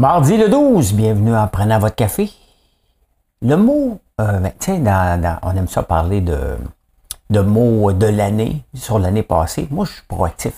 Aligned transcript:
Mardi 0.00 0.36
le 0.36 0.48
12, 0.48 0.94
bienvenue 0.94 1.34
en 1.34 1.48
prenant 1.48 1.80
votre 1.80 1.96
café. 1.96 2.30
Le 3.42 3.56
mot, 3.56 3.98
euh, 4.20 4.38
ben, 4.38 4.52
tiens, 4.56 4.80
on 5.42 5.56
aime 5.56 5.66
ça 5.66 5.82
parler 5.82 6.20
de, 6.20 6.56
de 7.30 7.40
mots 7.40 7.90
de 7.90 8.06
l'année, 8.06 8.62
sur 8.74 9.00
l'année 9.00 9.24
passée. 9.24 9.66
Moi, 9.72 9.86
je 9.86 9.94
suis 9.94 10.02
proactif. 10.06 10.52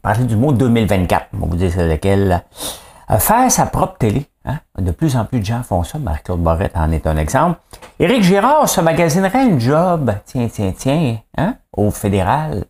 Parler 0.00 0.24
du 0.24 0.34
mot 0.34 0.50
2024, 0.50 1.26
on 1.34 1.40
va 1.40 1.46
vous 1.46 1.56
dire 1.56 1.70
c'est 1.74 1.86
lequel. 1.86 2.42
Euh, 3.10 3.18
faire 3.18 3.52
sa 3.52 3.66
propre 3.66 3.98
télé. 3.98 4.24
Hein? 4.46 4.60
De 4.78 4.92
plus 4.92 5.14
en 5.14 5.26
plus 5.26 5.40
de 5.40 5.44
gens 5.44 5.62
font 5.62 5.82
ça. 5.84 5.98
Marc-Claude 5.98 6.40
Barrette 6.40 6.74
en 6.74 6.90
est 6.90 7.06
un 7.06 7.18
exemple. 7.18 7.60
Éric 7.98 8.22
Girard 8.22 8.66
se 8.66 8.80
magasinerait 8.80 9.42
un 9.42 9.58
job, 9.58 10.10
tiens, 10.24 10.48
tiens, 10.50 10.72
tiens, 10.74 11.18
hein? 11.36 11.56
au 11.76 11.90
fédéral. 11.90 12.64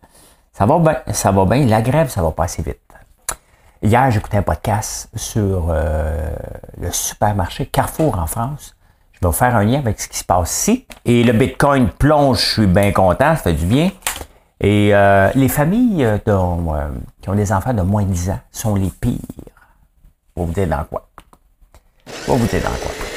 Ça 0.51 0.65
va 0.65 0.77
bien, 0.77 0.97
ça 1.13 1.31
va 1.31 1.45
bien. 1.45 1.65
La 1.65 1.81
grève, 1.81 2.09
ça 2.09 2.21
va 2.21 2.31
pas 2.31 2.43
assez 2.43 2.63
vite. 2.63 2.81
Hier, 3.83 4.09
j'écoutais 4.09 4.37
un 4.37 4.41
podcast 4.41 5.07
sur 5.15 5.67
euh, 5.69 6.31
le 6.81 6.91
supermarché 6.91 7.67
Carrefour 7.67 8.17
en 8.17 8.25
France. 8.25 8.75
Je 9.13 9.19
vais 9.19 9.27
vous 9.27 9.33
faire 9.33 9.55
un 9.55 9.63
lien 9.63 9.77
avec 9.77 9.99
ce 9.99 10.07
qui 10.07 10.17
se 10.17 10.23
passe 10.23 10.51
ici. 10.51 10.87
Et 11.05 11.23
le 11.23 11.31
Bitcoin 11.33 11.89
plonge, 11.89 12.39
je 12.39 12.53
suis 12.53 12.67
bien 12.67 12.91
content, 12.91 13.35
ça 13.35 13.43
fait 13.43 13.53
du 13.53 13.65
bien. 13.65 13.91
Et 14.59 14.95
euh, 14.95 15.29
les 15.35 15.47
familles 15.47 16.03
euh, 16.05 16.17
qui 17.21 17.29
ont 17.29 17.35
des 17.35 17.53
enfants 17.53 17.73
de 17.73 17.83
moins 17.83 18.03
de 18.03 18.11
10 18.11 18.31
ans 18.31 18.39
sont 18.51 18.73
les 18.73 18.89
pires. 18.89 19.19
Vous 20.35 20.47
vous 20.47 20.53
dire 20.53 20.67
dans 20.67 20.83
quoi? 20.85 21.07
Vous 22.25 22.35
vous 22.35 22.47
dire 22.47 22.63
dans 22.63 22.69
quoi? 22.69 23.16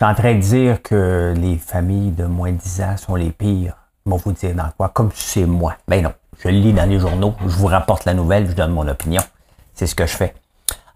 Suis 0.00 0.10
en 0.10 0.14
train 0.14 0.34
de 0.34 0.40
dire 0.40 0.80
que 0.80 1.34
les 1.36 1.58
familles 1.58 2.12
de 2.12 2.24
moins 2.24 2.52
de 2.52 2.56
10 2.56 2.80
ans 2.82 2.96
sont 2.96 3.16
les 3.16 3.30
pires. 3.30 3.74
Je 4.06 4.12
vous 4.12 4.32
dire 4.32 4.54
dans 4.54 4.70
quoi? 4.74 4.88
Comme 4.88 5.10
c'est 5.14 5.44
moi. 5.44 5.76
Ben 5.86 6.02
non. 6.02 6.14
Je 6.42 6.48
le 6.48 6.54
lis 6.54 6.72
dans 6.72 6.88
les 6.88 6.98
journaux, 6.98 7.34
je 7.42 7.54
vous 7.54 7.66
rapporte 7.66 8.06
la 8.06 8.14
nouvelle, 8.14 8.48
je 8.48 8.54
donne 8.54 8.72
mon 8.72 8.88
opinion. 8.88 9.20
C'est 9.74 9.86
ce 9.86 9.94
que 9.94 10.06
je 10.06 10.16
fais. 10.16 10.34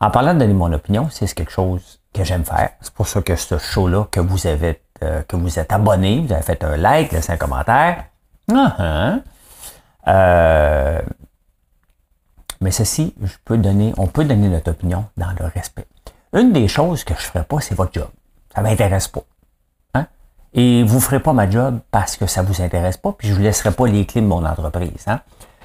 En 0.01 0.11
parlant 0.11 0.33
de 0.33 0.39
donner 0.39 0.55
mon 0.55 0.73
opinion, 0.73 1.09
c'est 1.11 1.33
quelque 1.35 1.53
chose 1.53 2.01
que 2.15 2.25
j'aime 2.25 2.45
faire. 2.47 2.71
C'est 2.81 2.95
pour 2.95 3.07
ça 3.07 3.21
que 3.21 3.37
ce 3.37 3.59
show-là, 3.59 4.07
que 4.11 4.21
vous 4.21 4.47
avez, 4.47 4.81
euh, 5.03 5.21
que 5.29 5.37
vous 5.37 5.59
êtes 5.59 5.71
abonné, 5.71 6.25
vous 6.27 6.33
avez 6.33 6.43
fait 6.43 6.65
un 6.65 6.79
like, 6.79 7.13
laissé 7.13 7.31
un 7.31 7.37
commentaire. 7.37 8.07
Uh-huh. 8.51 9.21
Euh, 10.09 11.03
mais 12.63 12.71
ceci, 12.71 13.15
je 13.23 13.35
peux 13.45 13.59
donner, 13.59 13.93
on 13.99 14.07
peut 14.07 14.25
donner 14.25 14.49
notre 14.49 14.71
opinion 14.71 15.05
dans 15.19 15.31
le 15.39 15.45
respect. 15.45 15.87
Une 16.33 16.53
des 16.53 16.69
choses 16.69 17.05
que 17.05 17.13
je 17.13 17.21
ne 17.21 17.25
ferai 17.25 17.45
pas, 17.45 17.61
c'est 17.61 17.75
votre 17.75 17.93
job. 17.93 18.09
Ça 18.55 18.63
m'intéresse 18.63 19.09
pas. 19.09 19.23
Hein? 19.95 20.07
Et 20.53 20.85
vous 20.85 21.01
ferez 21.01 21.21
pas 21.21 21.33
ma 21.33 21.49
job 21.51 21.81
parce 21.91 22.17
que 22.17 22.27
ça 22.27 22.43
vous 22.43 22.63
intéresse 22.63 22.97
pas, 22.97 23.13
puis 23.13 23.29
je 23.29 23.35
vous 23.35 23.41
laisserai 23.41 23.73
pas 23.73 23.87
les 23.87 24.07
clés 24.07 24.21
de 24.21 24.27
mon 24.27 24.45
entreprise. 24.45 25.05
Hein? 25.07 25.21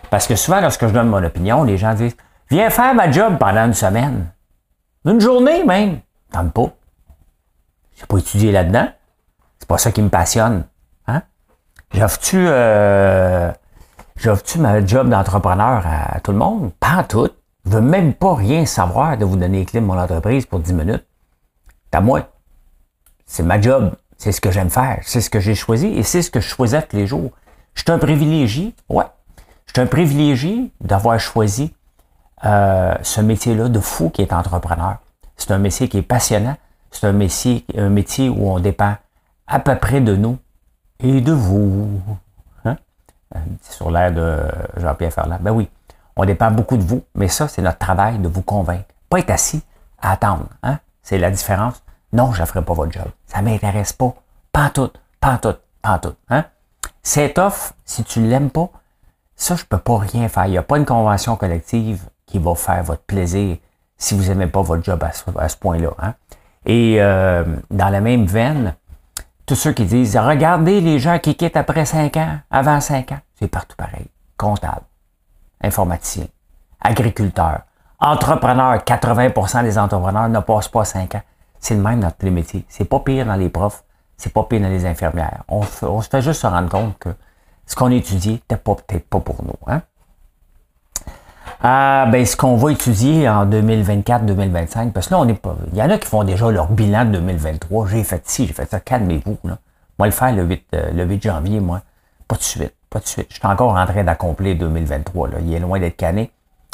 Parce 0.09 0.27
que 0.27 0.35
souvent, 0.35 0.59
lorsque 0.61 0.87
je 0.87 0.93
donne 0.93 1.09
mon 1.09 1.23
opinion, 1.23 1.63
les 1.63 1.77
gens 1.77 1.93
disent 1.93 2.15
Viens 2.49 2.69
faire 2.71 2.95
ma 2.95 3.11
job 3.11 3.37
pendant 3.37 3.65
une 3.65 3.75
semaine. 3.75 4.31
Une 5.05 5.21
journée 5.21 5.63
même. 5.63 5.99
Tente 6.31 6.51
pas. 6.51 6.71
Je 7.95 8.01
n'ai 8.01 8.07
pas 8.07 8.17
étudié 8.17 8.51
là-dedans. 8.51 8.87
C'est 9.59 9.67
pas 9.67 9.77
ça 9.77 9.91
qui 9.91 10.01
me 10.01 10.09
passionne. 10.09 10.65
Hein? 11.07 11.21
J'offre-tu 11.93 12.37
euh, 12.47 13.51
j'offre-tu 14.15 14.59
ma 14.59 14.83
job 14.83 15.09
d'entrepreneur 15.09 15.83
à 15.85 16.19
tout 16.21 16.31
le 16.31 16.37
monde? 16.37 16.71
Pas 16.79 17.03
tout. 17.03 17.29
Je 17.65 17.71
veux 17.71 17.81
même 17.81 18.13
pas 18.13 18.33
rien 18.33 18.65
savoir 18.65 19.17
de 19.17 19.25
vous 19.25 19.35
donner 19.35 19.59
les 19.59 19.65
clés 19.65 19.81
de 19.81 19.85
mon 19.85 19.99
entreprise 19.99 20.45
pour 20.47 20.59
10 20.59 20.73
minutes. 20.73 21.05
À 21.91 22.01
moi. 22.01 22.21
C'est 23.29 23.43
ma 23.43 23.61
job. 23.61 23.93
C'est 24.17 24.33
ce 24.33 24.41
que 24.41 24.51
j'aime 24.51 24.71
faire. 24.71 24.99
C'est 25.03 25.21
ce 25.21 25.29
que 25.29 25.39
j'ai 25.39 25.55
choisi 25.55 25.87
et 25.87 26.03
c'est 26.03 26.23
ce 26.23 26.31
que 26.31 26.41
je 26.41 26.47
choisis 26.47 26.81
tous 26.89 26.97
les 26.97 27.07
jours. 27.07 27.31
Je 27.75 27.83
suis 27.83 27.91
un 27.91 27.99
privilégié. 27.99 28.73
Ouais. 28.89 29.05
Je 29.67 29.73
suis 29.73 29.81
un 29.81 29.85
privilégié 29.85 30.71
d'avoir 30.81 31.17
choisi 31.19 31.73
euh, 32.43 32.95
ce 33.03 33.21
métier-là 33.21 33.69
de 33.69 33.79
fou 33.79 34.09
qui 34.09 34.23
est 34.23 34.33
entrepreneur. 34.33 34.97
C'est 35.37 35.51
un 35.51 35.59
métier 35.59 35.87
qui 35.87 35.99
est 35.99 36.01
passionnant. 36.01 36.57
C'est 36.89 37.05
un 37.05 37.13
métier, 37.13 37.65
un 37.77 37.89
métier 37.89 38.29
où 38.29 38.49
on 38.49 38.59
dépend 38.59 38.95
à 39.47 39.59
peu 39.59 39.75
près 39.75 40.01
de 40.01 40.15
nous 40.15 40.39
et 40.99 41.21
de 41.21 41.31
vous. 41.31 42.01
Hein? 42.65 42.77
Euh, 43.35 43.39
sur 43.61 43.91
l'air 43.91 44.11
de 44.11 44.39
Jean-Pierre 44.77 45.13
Ferland. 45.13 45.39
Ben 45.39 45.51
oui. 45.51 45.69
On 46.15 46.25
dépend 46.25 46.49
beaucoup 46.49 46.77
de 46.77 46.83
vous, 46.83 47.03
mais 47.13 47.27
ça, 47.27 47.47
c'est 47.47 47.61
notre 47.61 47.77
travail 47.77 48.17
de 48.17 48.27
vous 48.27 48.41
convaincre. 48.41 48.85
Pas 49.07 49.19
être 49.19 49.29
assis 49.29 49.61
à 50.01 50.13
attendre. 50.13 50.47
Hein? 50.63 50.79
C'est 51.03 51.19
la 51.19 51.29
différence. 51.29 51.81
Non, 52.11 52.31
je 52.31 52.41
ne 52.41 52.45
ferai 52.45 52.63
pas 52.63 52.73
votre 52.73 52.91
job. 52.91 53.07
Ça 53.25 53.41
ne 53.41 53.49
m'intéresse 53.49 53.93
pas. 53.93 54.13
Pas 54.51 54.69
tout, 54.69 54.91
pas 55.19 55.37
tout, 55.37 55.55
pas 55.81 55.99
tout. 55.99 56.15
Hein? 56.29 56.45
C'est 57.03 57.37
off, 57.37 57.73
si 57.85 58.03
tu 58.03 58.19
ne 58.19 58.29
l'aimes 58.29 58.49
pas, 58.49 58.69
ça, 59.35 59.55
je 59.55 59.63
ne 59.63 59.67
peux 59.67 59.77
pas 59.77 59.99
rien 59.99 60.27
faire. 60.27 60.45
Il 60.47 60.51
n'y 60.51 60.57
a 60.57 60.63
pas 60.63 60.77
une 60.77 60.85
convention 60.85 61.35
collective 61.35 62.09
qui 62.25 62.39
va 62.39 62.55
faire 62.55 62.83
votre 62.83 63.03
plaisir 63.03 63.57
si 63.97 64.15
vous 64.15 64.23
n'aimez 64.25 64.47
pas 64.47 64.61
votre 64.61 64.83
job 64.83 65.03
à 65.03 65.47
ce, 65.49 65.57
point-là. 65.57 65.91
Hein? 65.99 66.13
Et 66.65 66.97
euh, 66.99 67.43
dans 67.69 67.89
la 67.89 68.01
même 68.01 68.25
veine, 68.25 68.75
tous 69.45 69.55
ceux 69.55 69.73
qui 69.73 69.85
disent 69.85 70.17
Regardez 70.17 70.81
les 70.81 70.99
gens 70.99 71.19
qui 71.19 71.35
quittent 71.35 71.57
après 71.57 71.85
5 71.85 72.15
ans, 72.17 72.39
avant 72.51 72.81
5 72.81 73.11
ans, 73.11 73.19
c'est 73.39 73.47
partout 73.47 73.75
pareil. 73.75 74.07
Comptable, 74.37 74.85
informaticien, 75.61 76.25
agriculteur, 76.81 77.61
entrepreneur. 77.99 78.77
80% 78.77 79.63
des 79.63 79.77
entrepreneurs 79.77 80.29
ne 80.29 80.39
passent 80.39 80.67
pas 80.67 80.85
5 80.85 81.15
ans. 81.15 81.21
C'est 81.59 81.75
le 81.75 81.81
même 81.81 81.99
dans 81.99 82.11
tous 82.11 82.25
les 82.25 82.31
métiers. 82.31 82.65
C'est 82.69 82.85
pas 82.85 82.99
pire 82.99 83.25
dans 83.25 83.35
les 83.35 83.49
profs, 83.49 83.83
c'est 84.17 84.31
pas 84.33 84.43
pire 84.43 84.61
dans 84.61 84.69
les 84.69 84.85
infirmières. 84.85 85.43
On, 85.47 85.63
se 85.63 86.09
fait 86.09 86.21
juste 86.21 86.41
se 86.41 86.47
rendre 86.47 86.69
compte 86.69 86.97
que 86.99 87.09
ce 87.65 87.75
qu'on 87.75 87.91
étudie 87.91 88.33
n'était 88.33 88.57
peut-être 88.57 89.07
pas 89.07 89.19
pour 89.19 89.43
nous. 89.43 89.53
Hein? 89.67 89.81
Ah, 91.61 92.07
ben, 92.09 92.25
ce 92.25 92.37
qu'on 92.37 92.55
va 92.55 92.71
étudier 92.71 93.27
en 93.27 93.45
2024-2025, 93.45 94.91
parce 94.91 95.07
que 95.07 95.13
là, 95.13 95.19
on 95.19 95.27
est 95.27 95.33
pas. 95.33 95.57
Il 95.73 95.77
y 95.77 95.81
en 95.81 95.89
a 95.89 95.97
qui 95.97 96.07
font 96.07 96.23
déjà 96.23 96.49
leur 96.51 96.69
bilan 96.69 97.05
de 97.05 97.11
2023. 97.11 97.87
J'ai 97.87 98.03
fait 98.03 98.21
ci, 98.29 98.47
j'ai 98.47 98.53
fait 98.53 98.69
ça, 98.69 98.79
calmez-vous. 98.79 99.37
Moi, 99.43 100.07
le 100.07 100.11
faire 100.11 100.33
le 100.33 100.43
8, 100.43 100.63
euh, 100.73 100.91
le 100.93 101.03
8 101.03 101.23
janvier, 101.23 101.59
moi, 101.59 101.81
pas 102.27 102.37
de 102.37 102.43
suite. 102.43 102.73
Pas 102.89 102.99
de 102.99 103.07
suite. 103.07 103.27
Je 103.29 103.35
suis 103.35 103.47
encore 103.47 103.75
en 103.75 103.85
train 103.85 104.03
d'accomplir 104.03 104.57
2023. 104.57 105.29
Là. 105.29 105.37
Il 105.41 105.53
est 105.53 105.59
loin 105.59 105.79
d'être 105.79 105.97
cané. 105.97 106.31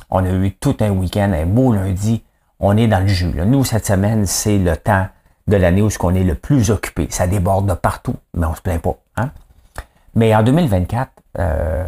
On 0.10 0.24
a 0.24 0.30
eu 0.30 0.54
tout 0.54 0.78
un 0.80 0.92
week-end, 0.92 1.32
un 1.34 1.46
beau 1.46 1.74
lundi. 1.74 2.24
On 2.68 2.76
est 2.78 2.88
dans 2.88 3.00
le 3.00 3.06
jus. 3.06 3.32
Nous, 3.46 3.64
cette 3.64 3.86
semaine, 3.86 4.26
c'est 4.26 4.58
le 4.58 4.76
temps 4.76 5.06
de 5.48 5.56
l'année 5.56 5.84
où 5.84 5.90
on 6.02 6.16
est 6.16 6.24
le 6.24 6.34
plus 6.34 6.72
occupé. 6.72 7.06
Ça 7.12 7.28
déborde 7.28 7.70
de 7.70 7.76
partout, 7.76 8.16
mais 8.34 8.48
on 8.48 8.56
se 8.56 8.62
plaint 8.62 8.82
pas. 8.82 8.98
Hein? 9.18 9.30
Mais 10.16 10.36
en 10.36 10.42
2024, 10.42 11.12
euh, 11.38 11.86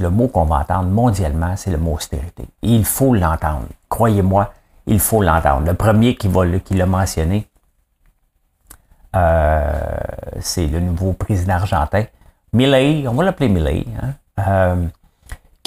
le 0.00 0.08
mot 0.08 0.28
qu'on 0.28 0.46
va 0.46 0.60
entendre 0.60 0.88
mondialement, 0.88 1.56
c'est 1.56 1.70
le 1.70 1.76
mot 1.76 1.92
austérité. 1.92 2.44
il 2.62 2.86
faut 2.86 3.12
l'entendre. 3.12 3.66
Croyez-moi, 3.90 4.54
il 4.86 4.98
faut 4.98 5.20
l'entendre. 5.20 5.66
Le 5.66 5.74
premier 5.74 6.14
qui, 6.14 6.26
va, 6.28 6.46
qui 6.60 6.72
l'a 6.72 6.86
mentionné, 6.86 7.46
euh, 9.14 9.72
c'est 10.40 10.68
le 10.68 10.80
nouveau 10.80 11.12
président 11.12 11.56
argentin, 11.56 12.04
Milley, 12.54 13.06
on 13.06 13.12
va 13.12 13.24
l'appeler 13.24 13.50
Milley, 13.50 13.84
hein, 14.02 14.14
euh, 14.38 14.86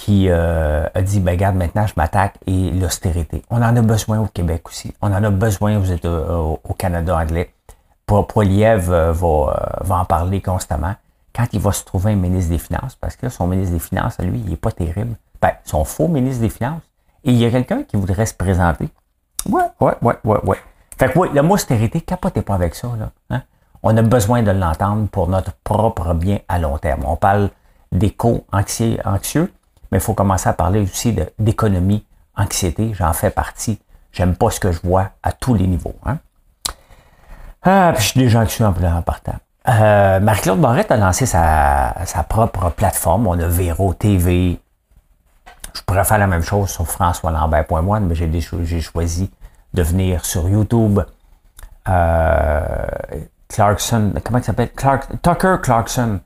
qui 0.05 0.27
euh, 0.29 0.85
a 0.93 1.01
dit, 1.01 1.19
ben 1.19 1.31
regarde, 1.31 1.55
maintenant 1.55 1.87
je 1.87 1.93
m'attaque 1.97 2.35
et 2.45 2.69
l'austérité. 2.69 3.41
On 3.49 3.57
en 3.57 3.75
a 3.75 3.81
besoin 3.81 4.19
au 4.19 4.27
Québec 4.27 4.67
aussi. 4.67 4.93
On 5.01 5.11
en 5.11 5.23
a 5.23 5.31
besoin 5.31 5.81
aux 5.81 6.59
au 6.63 6.73
Canada 6.75 7.17
anglais. 7.17 7.51
Poiliev 8.05 8.91
va, 8.91 9.11
va 9.81 9.95
en 9.95 10.05
parler 10.05 10.41
constamment. 10.41 10.93
Quand 11.35 11.47
il 11.53 11.59
va 11.59 11.71
se 11.71 11.83
trouver 11.83 12.11
un 12.11 12.17
ministre 12.17 12.51
des 12.51 12.59
Finances, 12.59 12.93
parce 12.93 13.15
que 13.15 13.29
son 13.29 13.47
ministre 13.47 13.73
des 13.73 13.79
Finances, 13.79 14.19
lui, 14.19 14.43
il 14.45 14.51
n'est 14.51 14.57
pas 14.57 14.71
terrible. 14.71 15.15
Ben, 15.41 15.53
son 15.63 15.83
faux 15.83 16.07
ministre 16.07 16.41
des 16.41 16.49
Finances. 16.49 16.83
Et 17.23 17.31
il 17.31 17.37
y 17.37 17.45
a 17.45 17.49
quelqu'un 17.49 17.81
qui 17.81 17.97
voudrait 17.97 18.27
se 18.27 18.35
présenter. 18.35 18.89
Ouais, 19.49 19.63
ouais, 19.79 19.95
ouais, 20.03 20.17
ouais, 20.23 20.39
ouais. 20.43 20.57
Fait 20.99 21.11
que 21.11 21.17
oui, 21.17 21.29
le 21.33 21.41
mot 21.41 21.55
austérité, 21.55 21.99
capotez 22.01 22.43
pas 22.43 22.53
avec 22.53 22.75
ça, 22.75 22.89
là. 22.99 23.09
Hein? 23.31 23.41
on 23.81 23.97
a 23.97 24.03
besoin 24.03 24.43
de 24.43 24.51
l'entendre 24.51 25.07
pour 25.09 25.29
notre 25.29 25.53
propre 25.63 26.13
bien 26.13 26.39
à 26.47 26.59
long 26.59 26.77
terme. 26.77 27.05
On 27.07 27.15
parle 27.15 27.49
d'éco 27.91 28.45
anxieux, 28.51 28.99
anxieux, 29.03 29.51
mais 29.95 29.99
il 29.99 30.03
faut 30.03 30.13
commencer 30.13 30.49
à 30.49 30.51
parler 30.51 30.81
aussi 30.81 31.15
d'économie, 31.39 32.05
anxiété. 32.35 32.93
J'en 32.93 33.13
fais 33.13 33.29
partie. 33.29 33.79
J'aime 34.11 34.35
pas 34.35 34.49
ce 34.49 34.59
que 34.59 34.73
je 34.73 34.81
vois 34.83 35.11
à 35.23 35.31
tous 35.31 35.53
les 35.53 35.67
niveaux. 35.67 35.95
Hein. 36.05 36.17
Ah, 37.63 37.93
puis 37.95 38.03
je 38.03 38.09
suis 38.09 38.19
déjà 38.19 38.41
anxieux 38.41 38.65
en, 38.65 39.01
partant. 39.01 39.35
Euh, 39.69 40.19
Marie-Claude 40.19 40.59
Barrette 40.59 40.91
a 40.91 40.97
lancé 40.97 41.25
sa, 41.25 41.95
propre 42.27 42.71
plateforme. 42.71 43.25
On 43.25 43.39
a 43.39 43.47
Véro 43.47 43.93
TV. 43.93 44.59
Je 45.73 45.81
pourrais 45.83 46.03
faire 46.03 46.17
la 46.17 46.27
même 46.27 46.43
chose 46.43 46.69
sur 46.69 46.85
françoislambert.one, 46.85 48.05
mais 48.05 48.15
j'ai 48.15 48.81
choisi 48.81 49.31
de 49.73 49.81
venir 49.81 50.25
sur 50.25 50.49
YouTube. 50.49 50.99
Euh, 51.87 52.85
Clarkson, 53.47 54.11
comment 54.25 54.39
il 54.39 54.43
s'appelle? 54.43 54.71
Tucker 55.21 55.55
Clarkson, 55.63 56.19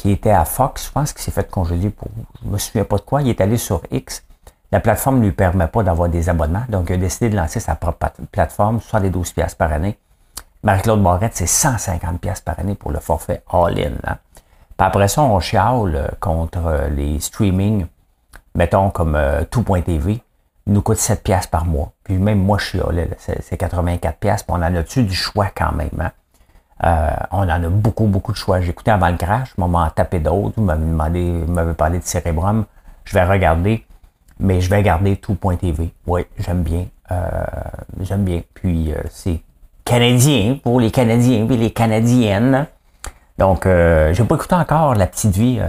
qui 0.00 0.12
était 0.12 0.30
à 0.30 0.46
Fox, 0.46 0.86
je 0.86 0.92
pense 0.92 1.12
qu'il 1.12 1.20
s'est 1.20 1.30
fait 1.30 1.50
congédier 1.50 1.90
pour, 1.90 2.08
je 2.42 2.48
me 2.48 2.56
souviens 2.56 2.84
pas 2.84 2.96
de 2.96 3.02
quoi, 3.02 3.20
il 3.20 3.28
est 3.28 3.38
allé 3.42 3.58
sur 3.58 3.82
X. 3.90 4.24
La 4.72 4.80
plateforme 4.80 5.18
ne 5.18 5.24
lui 5.24 5.32
permet 5.32 5.66
pas 5.66 5.82
d'avoir 5.82 6.08
des 6.08 6.30
abonnements, 6.30 6.64
donc 6.70 6.88
il 6.88 6.94
a 6.94 6.96
décidé 6.96 7.28
de 7.28 7.36
lancer 7.36 7.60
sa 7.60 7.74
propre 7.74 8.06
plateforme, 8.32 8.80
soit 8.80 9.00
des 9.00 9.10
12 9.10 9.32
pièces 9.32 9.54
par 9.54 9.70
année. 9.70 9.98
Marie-Claude 10.62 11.02
Barrette, 11.02 11.36
c'est 11.36 11.46
150 11.46 12.18
pièces 12.18 12.40
par 12.40 12.58
année 12.58 12.76
pour 12.76 12.92
le 12.92 12.98
forfait 12.98 13.42
all-in. 13.52 13.92
Hein. 14.06 14.16
Puis 14.34 14.86
après 14.86 15.06
ça, 15.06 15.20
on 15.20 15.38
chiale 15.38 15.94
euh, 15.94 16.08
contre 16.18 16.64
euh, 16.64 16.88
les 16.88 17.20
streamings, 17.20 17.84
mettons 18.54 18.88
comme 18.88 19.16
euh, 19.16 19.44
tout.tv, 19.50 20.22
nous 20.66 20.80
coûte 20.80 20.96
7 20.96 21.22
pièces 21.22 21.46
par 21.46 21.66
mois. 21.66 21.92
Puis 22.04 22.16
même 22.16 22.42
moi, 22.42 22.56
je 22.56 22.64
suis 22.64 22.80
c'est 23.18 23.58
84 23.58 24.16
pièces, 24.16 24.44
puis 24.44 24.54
on 24.56 24.62
en 24.62 24.74
a-tu 24.74 25.02
du 25.02 25.14
choix 25.14 25.48
quand 25.54 25.72
même. 25.72 25.90
Hein? 26.00 26.12
Euh, 26.84 27.10
on 27.30 27.42
en 27.42 27.48
a 27.48 27.68
beaucoup, 27.68 28.06
beaucoup 28.06 28.32
de 28.32 28.36
choix. 28.36 28.60
Écouté 28.60 28.90
avant 28.90 29.10
le 29.10 29.16
crash, 29.16 29.52
je 29.56 29.60
m'en 29.60 29.88
tapé 29.90 30.18
d'autres, 30.18 30.54
vous 30.56 30.64
m'avez 30.64 30.84
demandé, 30.84 31.44
m'avez 31.46 31.74
parlé 31.74 31.98
de 31.98 32.04
Cérébrum. 32.04 32.64
Je 33.04 33.14
vais 33.14 33.24
regarder, 33.24 33.84
mais 34.38 34.60
je 34.60 34.70
vais 34.70 34.82
garder 34.82 35.16
tout.tv. 35.16 35.92
Oui, 36.06 36.26
j'aime 36.38 36.62
bien. 36.62 36.86
Euh, 37.12 37.44
j'aime 38.00 38.24
bien. 38.24 38.42
Puis 38.54 38.92
euh, 38.92 39.02
c'est 39.10 39.40
canadien 39.84 40.58
pour 40.62 40.80
les 40.80 40.90
Canadiens 40.90 41.48
et 41.48 41.56
les 41.56 41.70
Canadiennes. 41.70 42.66
Donc, 43.38 43.66
euh, 43.66 44.12
j'ai 44.12 44.24
pas 44.24 44.34
écouté 44.34 44.54
encore 44.54 44.94
La 44.94 45.06
Petite 45.06 45.34
Vie, 45.34 45.60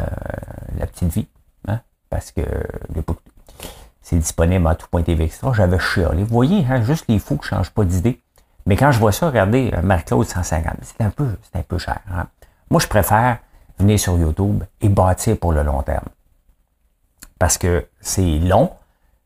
La 0.77 0.85
Petite 0.85 1.13
Vie, 1.13 1.27
hein, 1.67 1.79
parce 2.09 2.31
que 2.31 2.41
c'est 4.01 4.17
disponible 4.17 4.67
à 4.67 4.75
tout.tv. 4.75 5.31
J'avais 5.53 5.79
chialé. 5.79 6.23
Vous 6.23 6.33
voyez, 6.33 6.65
hein, 6.69 6.81
juste 6.81 7.05
les 7.07 7.17
fous 7.17 7.37
qui 7.37 7.47
changent 7.47 7.71
pas 7.71 7.85
d'idée. 7.85 8.19
Mais 8.65 8.75
quand 8.75 8.91
je 8.91 8.99
vois 8.99 9.11
ça, 9.11 9.27
regardez, 9.27 9.71
euh, 9.73 9.81
Marc-Claude 9.81 10.25
150, 10.25 10.73
c'est 10.81 11.03
un 11.03 11.09
peu, 11.09 11.27
un 11.53 11.61
peu 11.61 11.77
cher. 11.77 11.99
Hein. 12.13 12.27
Moi, 12.69 12.79
je 12.79 12.87
préfère 12.87 13.37
venir 13.79 13.99
sur 13.99 14.17
YouTube 14.17 14.63
et 14.79 14.89
bâtir 14.89 15.37
pour 15.37 15.53
le 15.53 15.63
long 15.63 15.81
terme. 15.81 16.05
Parce 17.39 17.57
que 17.57 17.87
c'est 17.99 18.39
long, 18.39 18.71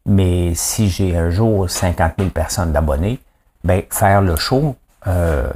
mais 0.06 0.56
si 0.56 0.90
j'ai 0.90 1.18
un 1.18 1.30
jour 1.30 1.70
50 1.70 2.14
000 2.18 2.30
personnes 2.30 2.72
d'abonnés, 2.72 3.20
ben, 3.64 3.84
faire 3.90 4.22
le 4.22 4.36
show 4.36 4.76
euh, 5.08 5.50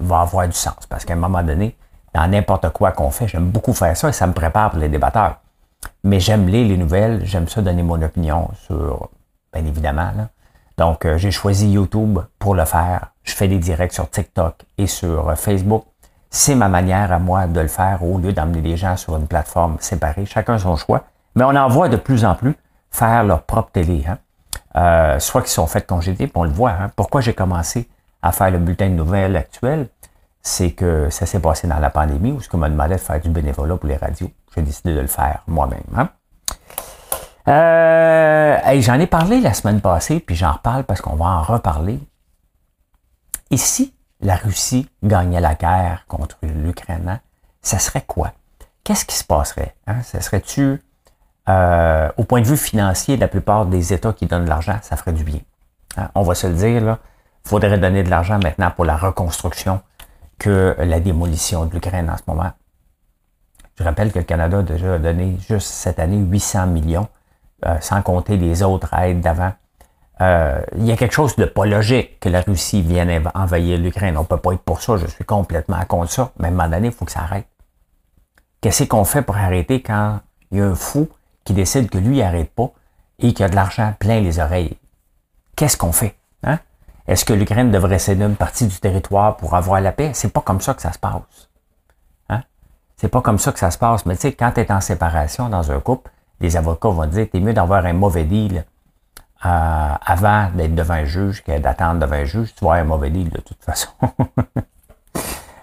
va 0.00 0.20
avoir 0.20 0.46
du 0.46 0.52
sens. 0.52 0.86
Parce 0.88 1.04
qu'à 1.04 1.14
un 1.14 1.16
moment 1.16 1.42
donné, 1.42 1.76
dans 2.14 2.28
n'importe 2.28 2.68
quoi 2.70 2.92
qu'on 2.92 3.10
fait, 3.10 3.26
j'aime 3.26 3.50
beaucoup 3.50 3.72
faire 3.72 3.96
ça 3.96 4.08
et 4.08 4.12
ça 4.12 4.26
me 4.26 4.32
prépare 4.32 4.70
pour 4.70 4.80
les 4.80 4.88
débatteurs. 4.88 5.40
Mais 6.02 6.20
j'aime 6.20 6.46
lire 6.46 6.68
les 6.68 6.76
nouvelles, 6.76 7.24
j'aime 7.24 7.48
ça 7.48 7.62
donner 7.62 7.82
mon 7.82 8.00
opinion 8.02 8.50
sur, 8.66 9.08
bien 9.52 9.64
évidemment, 9.64 10.10
là, 10.16 10.28
donc, 10.76 11.04
euh, 11.04 11.18
j'ai 11.18 11.30
choisi 11.30 11.70
YouTube 11.70 12.18
pour 12.38 12.54
le 12.54 12.64
faire. 12.64 13.12
Je 13.22 13.32
fais 13.32 13.48
des 13.48 13.58
directs 13.58 13.92
sur 13.92 14.10
TikTok 14.10 14.64
et 14.76 14.86
sur 14.86 15.28
euh, 15.28 15.34
Facebook. 15.36 15.84
C'est 16.30 16.56
ma 16.56 16.68
manière 16.68 17.12
à 17.12 17.20
moi 17.20 17.46
de 17.46 17.60
le 17.60 17.68
faire 17.68 18.02
au 18.02 18.18
lieu 18.18 18.32
d'emmener 18.32 18.60
les 18.60 18.76
gens 18.76 18.96
sur 18.96 19.16
une 19.16 19.28
plateforme 19.28 19.76
séparée. 19.78 20.26
Chacun 20.26 20.58
son 20.58 20.76
choix. 20.76 21.04
Mais 21.36 21.44
on 21.44 21.54
en 21.54 21.68
voit 21.68 21.88
de 21.88 21.96
plus 21.96 22.24
en 22.24 22.34
plus 22.34 22.56
faire 22.90 23.22
leur 23.24 23.42
propre 23.42 23.70
télé. 23.70 24.04
Hein. 24.08 24.18
Euh, 24.76 25.20
soit 25.20 25.42
qu'ils 25.42 25.50
sont 25.50 25.68
faits 25.68 25.86
congédier, 25.86 26.26
puis 26.26 26.36
on 26.36 26.44
le 26.44 26.50
voit. 26.50 26.72
Hein. 26.72 26.90
Pourquoi 26.96 27.20
j'ai 27.20 27.34
commencé 27.34 27.88
à 28.22 28.32
faire 28.32 28.50
le 28.50 28.58
bulletin 28.58 28.88
de 28.88 28.94
nouvelles 28.94 29.36
actuel? 29.36 29.88
C'est 30.42 30.72
que 30.72 31.08
ça 31.08 31.24
s'est 31.24 31.38
passé 31.38 31.68
dans 31.68 31.78
la 31.78 31.90
pandémie 31.90 32.32
où 32.32 32.40
ce 32.40 32.48
qu'on 32.48 32.58
m'a 32.58 32.68
demandé 32.68 32.94
de 32.94 33.00
faire 33.00 33.20
du 33.20 33.30
bénévolat 33.30 33.76
pour 33.76 33.88
les 33.88 33.96
radios. 33.96 34.30
J'ai 34.54 34.62
décidé 34.62 34.94
de 34.94 35.00
le 35.00 35.06
faire 35.06 35.42
moi-même. 35.46 35.84
Hein. 35.96 36.08
Euh, 37.46 38.80
j'en 38.80 38.98
ai 38.98 39.06
parlé 39.06 39.40
la 39.40 39.52
semaine 39.52 39.80
passée, 39.80 40.20
puis 40.20 40.34
j'en 40.34 40.52
reparle 40.52 40.84
parce 40.84 41.00
qu'on 41.00 41.16
va 41.16 41.26
en 41.26 41.42
reparler. 41.42 42.00
Et 43.50 43.56
si 43.56 43.94
la 44.20 44.36
Russie 44.36 44.88
gagnait 45.02 45.40
la 45.40 45.54
guerre 45.54 46.04
contre 46.08 46.38
l'Ukraine, 46.42 47.08
hein, 47.08 47.20
ça 47.60 47.78
serait 47.78 48.04
quoi? 48.06 48.32
Qu'est-ce 48.82 49.04
qui 49.04 49.16
se 49.16 49.24
passerait? 49.24 49.74
Hein? 49.86 50.02
Ça 50.02 50.20
serait-tu, 50.20 50.80
euh, 51.48 52.10
au 52.16 52.24
point 52.24 52.40
de 52.40 52.46
vue 52.46 52.56
financier, 52.56 53.16
la 53.16 53.28
plupart 53.28 53.66
des 53.66 53.92
États 53.92 54.12
qui 54.12 54.26
donnent 54.26 54.44
de 54.44 54.48
l'argent, 54.48 54.78
ça 54.82 54.96
ferait 54.96 55.12
du 55.12 55.24
bien. 55.24 55.40
Hein? 55.96 56.10
On 56.14 56.22
va 56.22 56.34
se 56.34 56.46
le 56.46 56.54
dire, 56.54 56.82
là, 56.82 56.98
il 57.44 57.48
faudrait 57.48 57.78
donner 57.78 58.02
de 58.02 58.10
l'argent 58.10 58.38
maintenant 58.42 58.70
pour 58.70 58.86
la 58.86 58.96
reconstruction 58.96 59.82
que 60.38 60.74
la 60.78 61.00
démolition 61.00 61.66
de 61.66 61.74
l'Ukraine 61.74 62.08
en 62.10 62.16
ce 62.16 62.22
moment. 62.26 62.52
Je 63.78 63.84
rappelle 63.84 64.12
que 64.12 64.18
le 64.18 64.24
Canada 64.24 64.58
a 64.58 64.62
déjà 64.62 64.98
donné 64.98 65.38
juste 65.48 65.68
cette 65.68 65.98
année 65.98 66.16
800 66.16 66.66
millions 66.68 67.08
euh, 67.66 67.76
sans 67.80 68.02
compter 68.02 68.36
les 68.36 68.62
autres 68.62 68.92
aides 68.94 69.20
d'avant. 69.20 69.52
Euh, 70.20 70.60
il 70.76 70.84
y 70.86 70.92
a 70.92 70.96
quelque 70.96 71.14
chose 71.14 71.34
de 71.36 71.44
pas 71.44 71.66
logique 71.66 72.20
que 72.20 72.28
la 72.28 72.40
Russie 72.40 72.82
vienne 72.82 73.30
envahir 73.34 73.78
l'Ukraine. 73.78 74.16
On 74.16 74.22
ne 74.22 74.26
peut 74.26 74.36
pas 74.36 74.52
être 74.52 74.62
pour 74.62 74.80
ça, 74.80 74.96
je 74.96 75.06
suis 75.06 75.24
complètement 75.24 75.82
contre 75.86 76.12
ça, 76.12 76.30
mais 76.38 76.48
à 76.48 76.50
un 76.50 76.54
moment 76.54 76.68
donné, 76.68 76.88
il 76.88 76.92
faut 76.92 77.04
que 77.04 77.12
ça 77.12 77.20
arrête. 77.20 77.46
Qu'est-ce 78.60 78.84
qu'on 78.84 79.04
fait 79.04 79.22
pour 79.22 79.36
arrêter 79.36 79.82
quand 79.82 80.20
il 80.50 80.58
y 80.58 80.60
a 80.60 80.66
un 80.66 80.74
fou 80.74 81.08
qui 81.44 81.52
décide 81.52 81.90
que 81.90 81.98
lui, 81.98 82.18
n'arrête 82.18 82.50
pas 82.50 82.70
et 83.18 83.34
qu'il 83.34 83.44
a 83.44 83.48
de 83.48 83.54
l'argent 83.54 83.94
plein 83.98 84.20
les 84.20 84.38
oreilles? 84.38 84.78
Qu'est-ce 85.56 85.76
qu'on 85.76 85.92
fait? 85.92 86.16
Hein? 86.42 86.58
Est-ce 87.06 87.24
que 87.24 87.32
l'Ukraine 87.32 87.70
devrait 87.70 87.98
céder 87.98 88.24
une 88.24 88.36
partie 88.36 88.66
du 88.66 88.78
territoire 88.78 89.36
pour 89.36 89.54
avoir 89.54 89.80
la 89.80 89.92
paix? 89.92 90.10
C'est 90.14 90.32
pas 90.32 90.40
comme 90.40 90.60
ça 90.60 90.74
que 90.74 90.82
ça 90.82 90.92
se 90.92 90.98
passe. 90.98 91.50
Hein? 92.30 92.42
C'est 92.96 93.08
pas 93.08 93.20
comme 93.20 93.38
ça 93.38 93.52
que 93.52 93.58
ça 93.58 93.70
se 93.70 93.78
passe. 93.78 94.06
Mais 94.06 94.16
tu 94.16 94.22
sais, 94.22 94.32
quand 94.32 94.52
tu 94.52 94.60
es 94.60 94.72
en 94.72 94.80
séparation 94.80 95.48
dans 95.48 95.70
un 95.70 95.80
couple, 95.80 96.10
les 96.40 96.56
avocats 96.56 96.88
vont 96.88 97.06
dire 97.06 97.26
t'es 97.30 97.40
mieux 97.40 97.52
d'avoir 97.52 97.84
un 97.86 97.92
mauvais 97.92 98.24
deal 98.24 98.64
euh, 99.46 99.48
avant 100.06 100.48
d'être 100.54 100.74
devant 100.74 100.94
un 100.94 101.04
juge 101.04 101.42
que 101.44 101.58
d'attendre 101.58 102.00
devant 102.00 102.16
un 102.16 102.24
juge. 102.24 102.54
Tu 102.54 102.64
vas 102.64 102.72
avoir 102.72 102.84
un 102.84 102.88
mauvais 102.88 103.10
deal 103.10 103.28
de 103.28 103.40
toute 103.40 103.62
façon. 103.62 103.90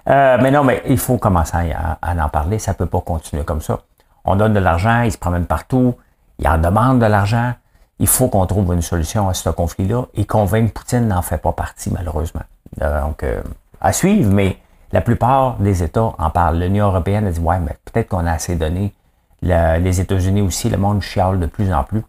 Euh, 0.09 0.39
mais 0.41 0.49
non, 0.49 0.63
mais 0.63 0.81
il 0.87 0.97
faut 0.97 1.19
commencer 1.19 1.71
à, 1.71 2.25
en 2.25 2.29
parler. 2.29 2.57
Ça 2.57 2.73
peut 2.73 2.87
pas 2.87 3.01
continuer 3.01 3.43
comme 3.43 3.61
ça. 3.61 3.81
On 4.25 4.35
donne 4.35 4.53
de 4.53 4.59
l'argent, 4.59 5.03
ils 5.03 5.11
se 5.11 5.17
promènent 5.17 5.45
partout, 5.45 5.95
ils 6.39 6.47
en 6.47 6.57
demandent 6.57 6.99
de 6.99 7.05
l'argent. 7.05 7.53
Il 7.99 8.07
faut 8.07 8.27
qu'on 8.27 8.47
trouve 8.47 8.73
une 8.73 8.81
solution 8.81 9.29
à 9.29 9.35
ce 9.35 9.49
conflit-là 9.49 10.05
et 10.15 10.25
convaincre 10.25 10.73
Poutine 10.73 11.07
n'en 11.07 11.21
fait 11.21 11.37
pas 11.37 11.51
partie, 11.53 11.91
malheureusement. 11.91 12.41
Donc, 12.77 13.21
euh, 13.21 13.43
à 13.79 13.93
suivre, 13.93 14.31
mais 14.33 14.57
la 14.91 15.01
plupart 15.01 15.57
des 15.57 15.83
États 15.83 16.13
en 16.17 16.29
parlent. 16.31 16.57
L'Union 16.57 16.87
européenne 16.87 17.27
a 17.27 17.31
dit 17.31 17.39
Ouais, 17.39 17.59
mais 17.59 17.77
peut-être 17.85 18.09
qu'on 18.09 18.25
a 18.25 18.31
assez 18.31 18.55
donné 18.55 18.93
les 19.41 20.01
États-Unis 20.01 20.41
aussi, 20.41 20.69
le 20.69 20.77
monde 20.77 21.01
chiale 21.01 21.39
de 21.39 21.45
plus 21.45 21.73
en 21.73 21.83
plus. 21.83 22.03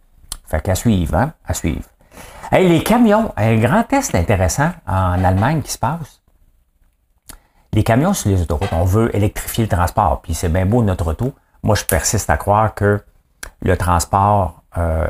Fait 0.46 0.60
qu'à 0.60 0.74
suivre, 0.74 1.14
hein? 1.14 1.32
À 1.46 1.54
suivre. 1.54 1.84
Hey, 2.50 2.68
les 2.68 2.82
camions, 2.82 3.32
un 3.36 3.56
grand 3.56 3.82
test 3.84 4.14
intéressant 4.14 4.70
en 4.86 5.24
Allemagne 5.24 5.62
qui 5.62 5.72
se 5.72 5.78
passe. 5.78 6.20
Les 7.72 7.82
camions 7.82 8.12
sur 8.12 8.28
les 8.28 8.42
autoroutes, 8.42 8.72
on 8.72 8.84
veut 8.84 9.14
électrifier 9.16 9.64
le 9.64 9.68
transport, 9.68 10.20
puis 10.20 10.34
c'est 10.34 10.50
bien 10.50 10.66
beau 10.66 10.82
notre 10.82 11.12
auto. 11.12 11.32
Moi, 11.62 11.74
je 11.74 11.84
persiste 11.84 12.28
à 12.28 12.36
croire 12.36 12.74
que 12.74 13.02
le 13.62 13.76
transport, 13.78 14.62
euh, 14.76 15.06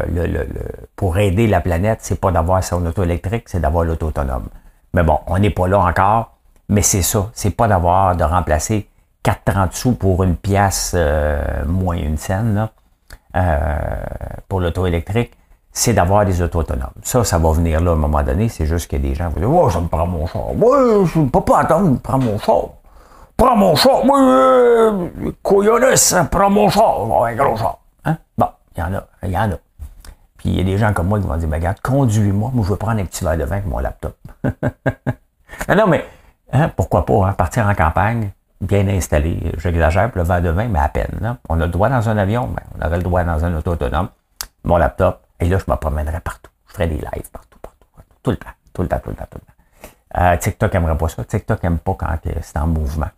pour 0.95 1.19
aider 1.19 1.49
la 1.49 1.61
planète, 1.61 1.99
c'est 2.03 2.21
pas 2.21 2.31
d'avoir 2.31 2.63
son 2.63 2.87
auto 2.87 3.03
électrique, 3.03 3.49
c'est 3.49 3.59
d'avoir 3.59 3.85
l'auto 3.85 4.07
autonome. 4.07 4.49
Mais 4.95 5.03
bon, 5.03 5.19
on 5.27 5.39
n'est 5.39 5.51
pas 5.51 5.67
là 5.67 5.81
encore, 5.81 6.37
mais 6.69 6.83
c'est 6.83 7.03
ça. 7.03 7.31
C'est 7.35 7.51
pas 7.51 7.67
d'avoir, 7.67 8.15
de 8.15 8.23
remplacer 8.23 8.89
4,30 9.25 9.73
sous 9.73 9.93
pour 9.93 10.23
une 10.25 10.37
pièce 10.37 10.93
euh, 10.95 11.65
moins 11.67 11.97
une 11.97 12.17
scène 12.17 12.55
là, 12.55 12.71
euh, 13.37 13.77
pour 14.49 14.61
l'auto 14.61 14.87
électrique, 14.87 15.33
c'est 15.73 15.95
d'avoir 15.95 16.27
des 16.27 16.43
autos 16.43 16.59
autonomes. 16.61 16.91
Ça, 17.03 17.25
ça 17.25 17.39
va 17.39 17.53
venir 17.53 17.81
là 17.81 17.93
à 17.93 17.95
un 17.95 17.97
moment 17.97 18.23
donné. 18.23 18.49
C'est 18.49 18.67
juste 18.67 18.91
que 18.91 18.97
des 18.97 19.15
gens 19.15 19.31
vont 19.31 19.41
dire 19.41 19.51
Oh, 19.51 19.71
je 19.71 19.79
me 19.79 19.89
prends 19.89 20.07
mon 20.07 20.27
char. 20.27 20.51
Ouais, 20.55 21.07
je 21.07 21.19
ne 21.19 21.29
peux 21.29 21.41
pas 21.41 21.61
attendre, 21.61 21.99
prends 22.03 22.19
mon 22.19 22.39
char. 22.39 22.65
Prends 23.37 23.57
mon 23.57 23.75
char. 23.75 24.05
Oui, 24.05 24.11
euh, 24.15 25.09
prends 26.31 26.51
mon 26.51 26.69
char. 26.69 27.25
un 27.25 27.35
gros 27.35 27.57
char. 27.57 27.79
Hein? 28.05 28.19
Bon, 28.37 28.49
il 28.77 28.81
y 28.81 28.83
en 28.83 28.95
a. 28.95 29.07
Il 29.23 29.31
y 29.31 29.39
en 29.39 29.51
a. 29.51 29.57
Puis 30.37 30.51
il 30.51 30.57
y 30.57 30.61
a 30.61 30.65
des 30.65 30.77
gens 30.77 30.93
comme 30.93 31.07
moi 31.07 31.21
qui 31.21 31.27
vont 31.27 31.37
dire 31.37 31.49
ben, 31.49 31.57
regarde, 31.57 31.81
conduis-moi. 31.81 32.51
Moi, 32.53 32.65
je 32.65 32.71
veux 32.71 32.77
prendre 32.77 33.01
un 33.01 33.05
petit 33.05 33.25
verre 33.25 33.39
de 33.39 33.45
vin 33.45 33.57
avec 33.57 33.67
mon 33.67 33.79
laptop. 33.79 34.17
non, 35.69 35.87
mais 35.87 36.05
hein, 36.53 36.71
pourquoi 36.77 37.07
pas 37.07 37.29
hein, 37.29 37.33
partir 37.33 37.67
en 37.67 37.75
campagne, 37.75 38.31
bien 38.63 38.89
installé. 38.89 39.53
J'exagère 39.59 40.11
pour 40.11 40.23
le 40.23 40.25
verre 40.25 40.41
de 40.41 40.49
vin, 40.49 40.69
mais 40.69 40.79
à 40.79 40.89
peine. 40.89 41.37
On 41.49 41.61
a 41.61 41.67
le 41.67 41.71
droit 41.71 41.89
dans 41.89 42.09
un 42.09 42.17
avion, 42.17 42.49
mais 42.49 42.63
on 42.79 42.87
aurait 42.87 42.97
le 42.97 43.03
droit 43.03 43.25
dans 43.25 43.45
un 43.45 43.55
auto 43.57 43.73
autonome. 43.73 44.09
Mon 44.65 44.77
laptop, 44.79 45.21
et 45.41 45.49
là, 45.49 45.59
je 45.59 45.71
me 45.71 45.77
promènerais 45.77 46.21
partout. 46.21 46.51
Je 46.69 46.73
ferais 46.73 46.87
des 46.87 46.97
lives 46.97 47.31
partout, 47.33 47.59
partout, 47.61 47.87
partout. 47.95 48.15
Tout 48.23 48.31
le 48.31 48.37
temps, 48.37 48.51
tout 48.73 48.83
le 48.83 48.89
temps, 48.89 49.01
tout 49.03 49.11
le 49.11 49.17
temps, 49.17 49.27
tout 49.31 49.39
le 49.39 49.45
temps. 49.45 50.23
Euh, 50.23 50.37
TikTok 50.37 50.73
n'aimerait 50.73 50.97
pas 50.97 51.09
ça. 51.09 51.25
TikTok 51.25 51.63
n'aime 51.63 51.79
pas 51.79 51.95
quand 51.95 52.17
c'est 52.41 52.59
en 52.59 52.67
mouvement. 52.67 53.11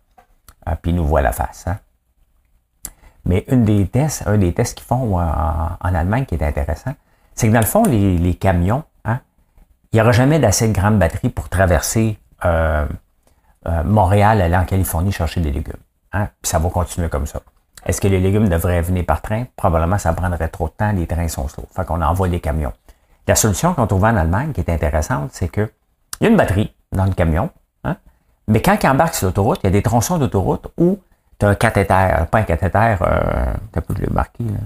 Euh, 0.67 0.75
puis 0.81 0.93
nous 0.93 1.05
voit 1.05 1.21
la 1.21 1.31
face. 1.31 1.67
Hein. 1.67 1.77
Mais 3.25 3.43
une 3.47 3.65
des 3.65 3.87
tests, 3.87 4.23
un 4.27 4.37
des 4.37 4.53
tests 4.53 4.77
qu'ils 4.77 4.87
font 4.87 5.19
euh, 5.19 5.23
en, 5.23 5.93
Allemagne 5.95 6.25
qui 6.25 6.35
est 6.35 6.43
intéressant, 6.43 6.93
c'est 7.33 7.47
que 7.47 7.53
dans 7.53 7.59
le 7.59 7.65
fond, 7.65 7.83
les, 7.83 8.35
camions, 8.35 8.83
hein, 9.03 9.19
il 9.91 9.97
n'y 9.97 10.01
aura 10.01 10.11
jamais 10.11 10.39
d'assez 10.39 10.69
grande 10.69 10.99
batterie 10.99 11.29
pour 11.29 11.49
traverser 11.49 12.17
euh, 12.45 12.85
Montréal 13.83 14.41
aller 14.41 14.55
en 14.55 14.65
Californie 14.65 15.11
chercher 15.11 15.41
des 15.41 15.51
légumes. 15.51 15.73
Hein? 16.13 16.29
Puis 16.41 16.49
ça 16.49 16.59
va 16.59 16.69
continuer 16.69 17.09
comme 17.09 17.25
ça. 17.25 17.39
Est-ce 17.85 18.01
que 18.01 18.07
les 18.07 18.19
légumes 18.19 18.49
devraient 18.49 18.81
venir 18.81 19.05
par 19.05 19.21
train? 19.21 19.45
Probablement, 19.55 19.97
ça 19.97 20.11
prendrait 20.13 20.47
trop 20.47 20.67
de 20.67 20.73
temps. 20.73 20.91
Les 20.91 21.05
trains 21.05 21.27
sont 21.27 21.47
slow. 21.47 21.65
Fait 21.75 21.85
qu'on 21.85 22.01
envoie 22.01 22.27
des 22.27 22.39
camions. 22.39 22.73
La 23.27 23.35
solution 23.35 23.73
qu'on 23.73 23.87
trouve 23.87 24.05
en 24.05 24.15
Allemagne, 24.15 24.53
qui 24.53 24.61
est 24.61 24.69
intéressante, 24.69 25.29
c'est 25.33 25.49
que 25.49 25.71
il 26.19 26.23
y 26.23 26.27
a 26.27 26.29
une 26.29 26.37
batterie 26.37 26.73
dans 26.91 27.05
le 27.05 27.11
camion, 27.11 27.49
hein? 27.83 27.97
mais 28.47 28.61
quand 28.61 28.77
il 28.81 28.87
embarque 28.87 29.15
sur 29.15 29.27
l'autoroute, 29.27 29.59
il 29.63 29.67
y 29.67 29.69
a 29.69 29.71
des 29.71 29.81
tronçons 29.81 30.17
d'autoroute 30.17 30.67
où 30.77 30.99
tu 31.39 31.45
as 31.45 31.49
un 31.49 31.55
cathéter, 31.55 32.13
pas 32.31 32.39
un 32.39 32.43
cathéter, 32.43 32.95
euh, 33.01 33.53
tu 33.73 33.81
peux 33.81 33.93
le 34.01 34.13
marquer, 34.13 34.43
là? 34.43 34.59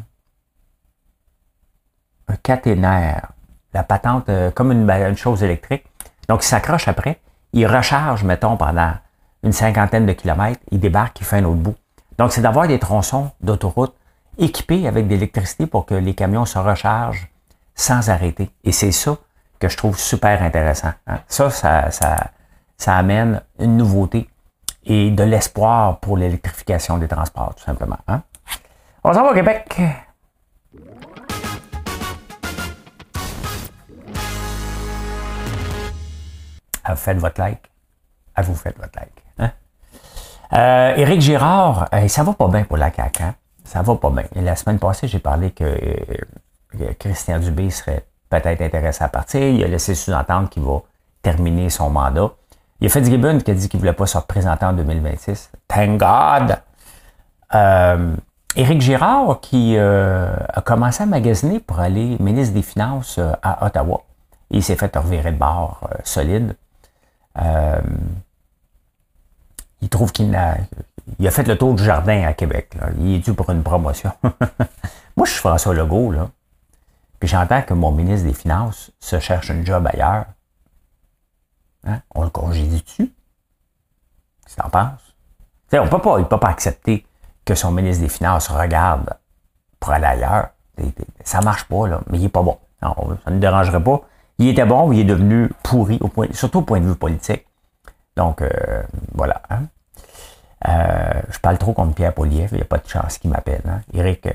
Un 2.28 2.36
caténaire. 2.36 3.32
La 3.74 3.84
patente, 3.84 4.30
euh, 4.30 4.52
comme 4.52 4.72
une, 4.72 5.18
chose 5.18 5.44
électrique. 5.44 5.86
Donc, 6.28 6.44
il 6.44 6.48
s'accroche 6.48 6.88
après, 6.88 7.20
il 7.54 7.66
recharge, 7.68 8.24
mettons, 8.24 8.58
pendant 8.58 8.94
une 9.44 9.52
cinquantaine 9.52 10.06
de 10.06 10.14
kilomètres, 10.14 10.62
il 10.72 10.80
débarque, 10.80 11.20
il 11.22 11.26
fait 11.26 11.38
un 11.38 11.46
autre 11.46 11.60
bout. 11.60 11.76
Donc, 12.18 12.32
c'est 12.34 12.42
d'avoir 12.42 12.68
des 12.68 12.80
tronçons 12.80 13.32
d'autoroute 13.42 13.96
équipés 14.38 14.88
avec 14.88 15.08
de 15.08 15.14
l'électricité 15.14 15.68
pour 15.68 15.86
que 15.86 15.96
les 15.96 16.14
camions 16.14 16.46
se 16.46 16.58
rechargent 16.58 17.30
sans 17.76 18.10
arrêter. 18.10 18.50
Et 18.64 18.72
c'est 18.72 18.92
ça 18.92 19.18
que 19.60 19.70
je 19.70 19.78
trouve 19.78 19.98
super 19.98 20.42
intéressant. 20.44 20.92
Hein. 21.08 21.20
Ça, 21.28 21.50
ça, 21.50 21.90
ça, 21.92 22.96
amène 22.96 23.42
une 23.60 23.78
nouveauté 23.78 24.30
et 24.86 25.12
de 25.12 25.24
l'espoir 25.24 26.00
pour 26.00 26.18
l'électrification 26.18 26.98
des 26.98 27.08
transports, 27.08 27.56
tout 27.56 27.64
simplement. 27.64 27.98
Hein? 28.08 28.22
On 29.04 29.14
s'en 29.14 29.24
va 29.24 29.32
au 29.32 29.34
Québec. 29.34 29.82
Faites 36.96 37.18
votre 37.18 37.40
like? 37.40 37.70
À 38.36 38.42
vous 38.42 38.56
faites 38.56 38.78
votre 38.78 38.98
like? 38.98 39.24
Hein? 39.38 39.52
Euh, 40.54 40.96
Éric 40.96 41.22
Girard, 41.22 41.90
ça 42.08 42.24
va 42.24 42.34
pas 42.34 42.48
bien 42.48 42.64
pour 42.64 42.78
la 42.78 42.92
CAQ. 42.92 43.24
Hein? 43.24 43.36
Ça 43.64 43.82
va 43.82 43.96
pas 43.96 44.10
bien. 44.10 44.24
La 44.36 44.56
semaine 44.56 44.80
passée, 44.80 45.08
j'ai 45.08 45.20
parlé 45.20 45.52
que, 45.52 45.64
que 46.78 46.94
Christian 46.98 47.40
Dubé 47.40 47.70
serait 47.70 48.06
peut-être 48.30 48.62
intéressé 48.62 49.04
à 49.04 49.10
partir. 49.10 49.42
Il 49.42 49.64
a 49.64 49.68
laissé 49.68 49.96
sous-entendre 49.96 50.50
qu'il 50.50 50.64
va 50.64 50.82
terminer 51.22 51.70
son 51.70 51.90
mandat. 51.90 52.32
Il 52.80 52.86
y 52.86 52.88
a 52.88 52.90
Fitzgibbon 52.90 53.40
qui 53.40 53.52
a 53.52 53.54
dit 53.54 53.68
qu'il 53.68 53.78
ne 53.78 53.82
voulait 53.82 53.94
pas 53.94 54.06
se 54.06 54.18
représenter 54.18 54.66
en 54.66 54.74
2026. 54.74 55.52
Thank 55.68 56.00
God! 56.00 56.58
Euh, 57.54 58.16
Éric 58.56 58.82
Girard 58.82 59.40
qui 59.42 59.76
euh, 59.78 60.34
a 60.54 60.62
commencé 60.62 61.04
à 61.04 61.06
magasiner 61.06 61.60
pour 61.60 61.80
aller 61.80 62.18
ministre 62.20 62.54
des 62.54 62.62
Finances 62.62 63.18
euh, 63.20 63.34
à 63.44 63.66
Ottawa. 63.66 64.04
Il 64.50 64.64
s'est 64.64 64.76
fait 64.76 64.96
revirer 64.96 65.32
de 65.32 65.38
bord 65.38 65.82
euh, 65.92 65.96
solide. 66.04 66.56
Euh, 67.38 67.82
il 69.82 69.90
trouve 69.90 70.12
qu'il 70.12 70.34
a, 70.36 70.58
il 71.20 71.28
a 71.28 71.32
fait 71.32 71.48
le 71.48 71.58
tour 71.58 71.74
du 71.74 71.84
jardin 71.84 72.24
à 72.24 72.34
Québec. 72.34 72.76
Il 73.00 73.16
est 73.16 73.20
dû 73.20 73.34
pour 73.34 73.50
une 73.50 73.64
promotion. 73.64 74.12
Moi, 74.24 75.26
je 75.26 75.32
suis 75.32 75.40
François 75.40 75.74
Legault, 75.74 76.12
là. 76.12 76.30
Puis 77.20 77.28
j'entends 77.28 77.62
que 77.62 77.74
mon 77.74 77.92
ministre 77.92 78.28
des 78.28 78.34
Finances 78.34 78.92
se 79.00 79.20
cherche 79.20 79.52
un 79.52 79.64
job 79.64 79.86
ailleurs. 79.88 80.26
Hein? 81.86 82.02
On 82.16 82.24
le 82.24 82.30
congédie 82.30 82.82
dessus. 82.82 83.14
Qu'est-ce 84.44 84.56
que 84.56 84.62
t'en 84.62 84.70
penses? 84.70 85.16
On 85.74 85.88
peut 85.88 86.00
pas, 86.00 86.18
il 86.18 86.24
ne 86.24 86.28
peut 86.28 86.40
pas 86.40 86.50
accepter 86.50 87.06
que 87.46 87.56
son 87.56 87.72
ministre 87.72 88.04
des 88.04 88.10
Finances 88.10 88.48
regarde 88.48 89.14
pour 89.80 89.92
aller 89.92 90.06
ailleurs. 90.06 90.50
Ça 91.24 91.42
marche 91.42 91.66
pas, 91.66 91.88
là, 91.88 92.00
mais 92.08 92.20
il 92.20 92.26
est 92.26 92.30
pas 92.30 92.42
bon. 92.42 92.58
Ça 92.80 92.96
ne 93.32 93.40
dérangerait 93.40 93.84
pas. 93.84 94.02
Il 94.40 94.48
était 94.48 94.66
bon, 94.66 94.92
il 94.94 95.02
est 95.02 95.04
devenu 95.04 95.50
pourri, 95.64 95.98
au 96.02 96.08
point, 96.08 96.28
surtout 96.32 96.60
au 96.60 96.62
point 96.62 96.80
de 96.80 96.88
vue 96.88 96.96
politique. 96.96 97.46
Donc, 98.16 98.42
euh, 98.42 98.84
voilà. 99.14 99.42
Hein? 99.50 99.64
Euh, 100.68 101.22
je 101.30 101.40
parle 101.40 101.58
trop 101.58 101.74
contre 101.74 101.94
Pierre 101.94 102.14
Poliev, 102.14 102.50
il 102.54 102.56
n'y 102.56 102.62
a 102.62 102.66
pas 102.66 102.78
de 102.78 102.88
chance 102.88 103.18
qu'il 103.18 103.30
m'appelle. 103.30 103.62
Hein? 103.68 103.82
Eric. 103.94 104.26
Euh... 104.26 104.32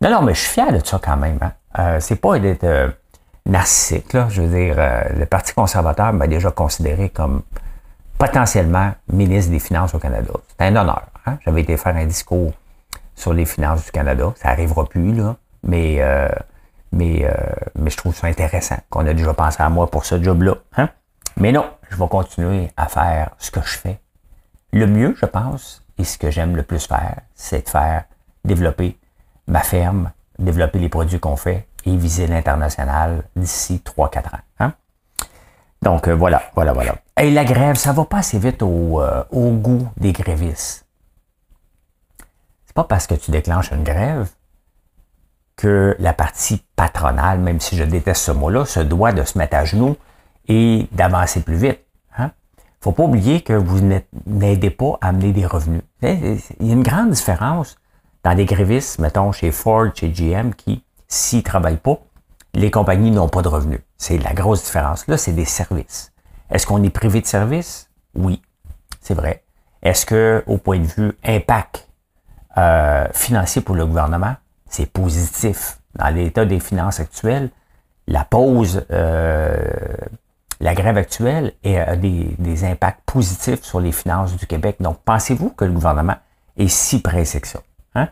Non, 0.00 0.10
non, 0.10 0.22
mais 0.22 0.32
je 0.32 0.40
suis 0.40 0.48
fier 0.48 0.72
de 0.72 0.84
ça 0.84 0.98
quand 1.02 1.18
même. 1.18 1.38
Hein? 1.42 1.52
Euh, 1.78 2.00
c'est 2.00 2.16
pas 2.16 2.38
d'être 2.38 2.94
narcissique, 3.44 4.14
là. 4.14 4.26
Je 4.30 4.40
veux 4.40 4.48
dire, 4.48 4.76
le 5.14 5.26
Parti 5.26 5.52
conservateur 5.52 6.12
m'a 6.14 6.26
déjà 6.26 6.50
considéré 6.50 7.10
comme 7.10 7.42
potentiellement 8.16 8.92
ministre 9.12 9.50
des 9.50 9.58
Finances 9.58 9.94
au 9.94 9.98
Canada. 9.98 10.32
C'est 10.48 10.64
un 10.64 10.76
honneur. 10.76 11.04
Hein? 11.26 11.36
J'avais 11.44 11.60
été 11.60 11.76
faire 11.76 11.94
un 11.94 12.06
discours 12.06 12.52
sur 13.14 13.34
les 13.34 13.44
finances 13.44 13.84
du 13.84 13.90
Canada. 13.90 14.32
Ça 14.36 14.48
arrivera 14.48 14.86
plus, 14.86 15.12
là. 15.14 15.36
Mais, 15.62 16.00
euh, 16.94 16.96
mais, 16.96 17.28
mais 17.76 17.90
je 17.90 17.96
trouve 17.96 18.14
ça 18.14 18.26
intéressant 18.26 18.76
qu'on 18.90 19.06
a 19.06 19.14
déjà 19.14 19.34
pensé 19.34 19.62
à 19.62 19.68
moi 19.68 19.90
pour 19.90 20.04
ce 20.04 20.22
job-là. 20.22 20.54
Hein? 20.76 20.88
Mais 21.36 21.52
non, 21.52 21.64
je 21.90 21.96
vais 21.96 22.08
continuer 22.08 22.70
à 22.76 22.86
faire 22.88 23.30
ce 23.38 23.50
que 23.50 23.60
je 23.60 23.78
fais. 23.78 24.00
Le 24.72 24.86
mieux, 24.86 25.14
je 25.20 25.26
pense, 25.26 25.84
et 25.98 26.04
ce 26.04 26.18
que 26.18 26.30
j'aime 26.30 26.56
le 26.56 26.62
plus 26.62 26.86
faire, 26.86 27.20
c'est 27.34 27.64
de 27.64 27.68
faire 27.68 28.04
développer 28.44 28.98
ma 29.46 29.60
ferme, 29.60 30.10
développer 30.38 30.78
les 30.78 30.88
produits 30.88 31.20
qu'on 31.20 31.36
fait 31.36 31.68
et 31.84 31.96
viser 31.96 32.26
l'international 32.26 33.24
d'ici 33.36 33.82
3-4 33.84 34.18
ans. 34.18 34.38
Hein? 34.60 34.72
Donc 35.82 36.08
euh, 36.08 36.14
voilà, 36.14 36.42
voilà, 36.54 36.72
voilà. 36.72 36.96
Et 37.20 37.30
la 37.30 37.44
grève, 37.44 37.76
ça 37.76 37.92
va 37.92 38.04
pas 38.04 38.18
assez 38.18 38.38
vite 38.38 38.62
au, 38.62 39.00
euh, 39.00 39.22
au 39.30 39.50
goût 39.50 39.88
des 39.96 40.12
grévistes. 40.12 40.86
C'est 42.66 42.74
pas 42.74 42.84
parce 42.84 43.06
que 43.06 43.14
tu 43.14 43.30
déclenches 43.30 43.70
une 43.70 43.84
grève 43.84 44.28
que 45.56 45.96
la 45.98 46.12
partie 46.12 46.62
patronale, 46.76 47.38
même 47.38 47.60
si 47.60 47.76
je 47.76 47.84
déteste 47.84 48.22
ce 48.24 48.32
mot-là, 48.32 48.64
se 48.64 48.80
doit 48.80 49.12
de 49.12 49.22
se 49.22 49.38
mettre 49.38 49.56
à 49.56 49.64
genoux 49.64 49.96
et 50.48 50.88
d'avancer 50.92 51.40
plus 51.42 51.56
vite. 51.56 51.80
Hein? 52.18 52.32
faut 52.80 52.92
pas 52.92 53.04
oublier 53.04 53.40
que 53.40 53.52
vous 53.52 53.80
n'aidez 54.26 54.70
pas 54.70 54.98
à 55.00 55.08
amener 55.08 55.32
des 55.32 55.46
revenus. 55.46 55.82
Il 56.02 56.40
y 56.60 56.70
a 56.70 56.74
une 56.74 56.82
grande 56.82 57.10
différence 57.10 57.76
dans 58.24 58.34
des 58.34 58.46
grévistes, 58.46 58.98
mettons 58.98 59.32
chez 59.32 59.52
Ford, 59.52 59.86
chez 59.94 60.08
GM, 60.08 60.54
qui, 60.54 60.82
s'ils 61.08 61.38
ne 61.38 61.44
travaillent 61.44 61.76
pas, 61.76 61.98
les 62.54 62.70
compagnies 62.70 63.10
n'ont 63.10 63.28
pas 63.28 63.42
de 63.42 63.48
revenus. 63.48 63.80
C'est 63.96 64.18
la 64.18 64.32
grosse 64.32 64.64
différence. 64.64 65.06
Là, 65.08 65.16
c'est 65.16 65.32
des 65.32 65.44
services. 65.44 66.12
Est-ce 66.50 66.66
qu'on 66.66 66.82
est 66.82 66.90
privé 66.90 67.20
de 67.20 67.26
services? 67.26 67.90
Oui, 68.14 68.42
c'est 69.00 69.14
vrai. 69.14 69.44
Est-ce 69.82 70.06
que, 70.06 70.42
au 70.46 70.56
point 70.56 70.78
de 70.78 70.86
vue 70.86 71.12
impact 71.24 71.88
euh, 72.56 73.06
financier 73.12 73.60
pour 73.60 73.74
le 73.74 73.84
gouvernement, 73.84 74.36
c'est 74.74 74.86
positif? 74.86 75.78
Dans 75.94 76.08
l'état 76.08 76.44
des 76.44 76.60
finances 76.60 77.00
actuelles, 77.00 77.50
la 78.06 78.24
pause 78.24 78.84
euh, 78.90 79.56
la 80.60 80.74
grève 80.74 80.96
actuelle 80.96 81.52
a 81.64 81.96
des, 81.96 82.34
des, 82.38 82.64
impacts 82.64 83.02
positifs 83.06 83.62
sur 83.62 83.80
les 83.80 83.92
finances 83.92 84.36
du 84.36 84.46
Québec. 84.46 84.76
Donc, 84.80 84.98
pensez-vous 85.04 85.50
que 85.50 85.64
le 85.64 85.72
gouvernement 85.72 86.16
est 86.56 86.68
si 86.68 87.00
pressé 87.02 87.40
que 87.40 87.48
ça? 87.48 87.60
Hein? 87.94 88.08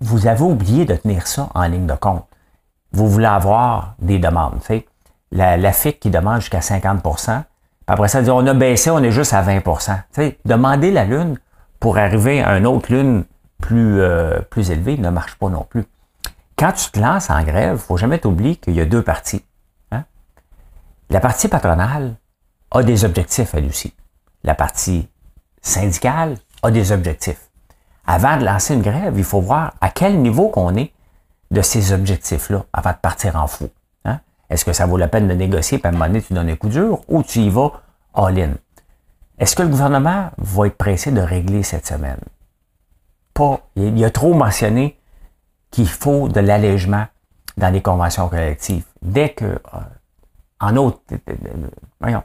Vous 0.00 0.26
avez 0.26 0.42
oublié 0.42 0.84
de 0.84 0.94
tenir 0.94 1.26
ça 1.26 1.48
en 1.54 1.64
ligne 1.64 1.86
de 1.86 1.94
compte. 1.94 2.26
Vous 2.92 3.08
voulez 3.08 3.26
avoir 3.26 3.94
des 3.98 4.18
demandes. 4.18 4.60
La, 5.30 5.56
la 5.56 5.72
FIC 5.72 6.00
qui 6.00 6.10
demande 6.10 6.40
jusqu'à 6.40 6.60
50% 6.60 7.42
après 7.86 8.08
ça, 8.08 8.20
on 8.28 8.46
a 8.46 8.54
baissé, 8.54 8.90
on 8.90 9.02
est 9.02 9.10
juste 9.10 9.34
à 9.34 9.42
20 9.42 9.60
tu 9.60 9.72
sais, 10.12 10.38
Demander 10.44 10.90
la 10.90 11.04
Lune 11.04 11.38
pour 11.80 11.98
arriver 11.98 12.42
à 12.42 12.56
une 12.56 12.66
autre 12.66 12.92
Lune 12.92 13.24
plus, 13.62 14.02
euh, 14.02 14.40
plus 14.50 14.70
élevée 14.70 14.98
ne 14.98 15.08
marche 15.08 15.36
pas 15.36 15.48
non 15.48 15.64
plus. 15.64 15.84
Quand 16.58 16.72
tu 16.72 16.90
te 16.90 17.00
lances 17.00 17.30
en 17.30 17.42
grève, 17.42 17.70
il 17.70 17.72
ne 17.72 17.76
faut 17.78 17.96
jamais 17.96 18.18
t'oublier 18.18 18.56
qu'il 18.56 18.74
y 18.74 18.80
a 18.80 18.84
deux 18.84 19.02
parties. 19.02 19.42
La 21.12 21.20
partie 21.20 21.48
patronale 21.48 22.14
a 22.70 22.82
des 22.82 23.04
objectifs, 23.04 23.52
elle 23.52 23.66
aussi. 23.66 23.92
La 24.44 24.54
partie 24.54 25.10
syndicale 25.60 26.38
a 26.62 26.70
des 26.70 26.90
objectifs. 26.90 27.50
Avant 28.06 28.38
de 28.38 28.46
lancer 28.46 28.72
une 28.72 28.80
grève, 28.80 29.12
il 29.18 29.24
faut 29.24 29.42
voir 29.42 29.74
à 29.82 29.90
quel 29.90 30.18
niveau 30.22 30.48
qu'on 30.48 30.74
est 30.76 30.90
de 31.50 31.60
ces 31.60 31.92
objectifs-là 31.92 32.64
avant 32.72 32.92
de 32.92 32.96
partir 32.96 33.36
en 33.36 33.46
fou. 33.46 33.68
Hein? 34.06 34.20
Est-ce 34.48 34.64
que 34.64 34.72
ça 34.72 34.86
vaut 34.86 34.96
la 34.96 35.06
peine 35.06 35.28
de 35.28 35.34
négocier, 35.34 35.76
puis 35.76 35.86
à 35.86 35.90
un 35.90 35.92
moment 35.92 36.06
donné, 36.06 36.22
tu 36.22 36.32
donnes 36.32 36.48
un 36.48 36.56
coup 36.56 36.70
dur, 36.70 37.02
ou 37.08 37.22
tu 37.22 37.40
y 37.40 37.50
vas 37.50 37.72
all-in? 38.14 38.52
Est-ce 39.38 39.54
que 39.54 39.62
le 39.62 39.68
gouvernement 39.68 40.30
va 40.38 40.66
être 40.66 40.78
pressé 40.78 41.10
de 41.10 41.20
régler 41.20 41.62
cette 41.62 41.86
semaine? 41.86 42.20
Pas. 43.34 43.60
Il 43.76 44.04
a 44.04 44.10
trop 44.10 44.34
mentionné 44.34 44.98
qu'il 45.70 45.88
faut 45.88 46.28
de 46.28 46.40
l'allègement 46.40 47.06
dans 47.56 47.70
les 47.70 47.82
conventions 47.82 48.28
collectives. 48.28 48.84
Dès 49.00 49.30
que 49.30 49.44
euh, 49.44 49.78
en 50.60 50.76
autre, 50.76 51.00
voyons, 52.00 52.22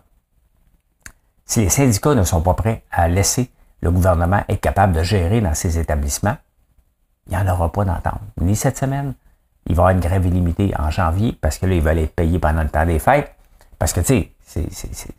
si 1.45 1.61
les 1.61 1.69
syndicats 1.69 2.13
ne 2.13 2.23
sont 2.23 2.41
pas 2.41 2.53
prêts 2.53 2.83
à 2.91 3.07
laisser 3.07 3.49
le 3.81 3.91
gouvernement 3.91 4.43
être 4.49 4.61
capable 4.61 4.93
de 4.93 5.03
gérer 5.03 5.41
dans 5.41 5.53
ces 5.53 5.79
établissements, 5.79 6.37
il 7.27 7.37
n'y 7.37 7.37
en 7.37 7.47
aura 7.47 7.71
pas 7.71 7.85
d'entente. 7.85 8.21
Ni 8.41 8.55
cette 8.55 8.77
semaine, 8.77 9.13
il 9.65 9.75
va 9.75 9.81
y 9.81 9.85
avoir 9.85 9.89
une 9.89 9.99
grève 9.99 10.25
illimitée 10.25 10.73
en 10.77 10.89
janvier 10.89 11.37
parce 11.39 11.57
que 11.57 11.65
là, 11.65 11.75
ils 11.75 11.81
veulent 11.81 11.99
être 11.99 12.15
payés 12.15 12.39
pendant 12.39 12.63
le 12.63 12.69
temps 12.69 12.85
des 12.85 12.99
fêtes. 12.99 13.33
Parce 13.79 13.93
que, 13.93 13.99
tu 13.99 14.31
sais, 14.41 14.67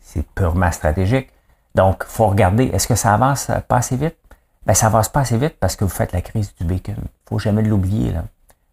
c'est 0.01 0.27
purement 0.33 0.71
stratégique. 0.71 1.29
Donc, 1.75 2.03
il 2.07 2.11
faut 2.11 2.27
regarder, 2.27 2.65
est-ce 2.65 2.87
que 2.87 2.95
ça 2.95 3.13
avance 3.13 3.51
pas 3.67 3.77
assez 3.77 3.95
vite? 3.95 4.17
Ben, 4.65 4.73
ça 4.73 4.87
avance 4.87 5.09
pas 5.09 5.21
assez 5.21 5.37
vite 5.37 5.55
parce 5.59 5.75
que 5.75 5.83
vous 5.83 5.89
faites 5.89 6.11
la 6.11 6.21
crise 6.21 6.53
du 6.55 6.65
bacon. 6.65 6.95
Faut 7.27 7.39
jamais 7.39 7.61
l'oublier, 7.61 8.11
là. 8.11 8.23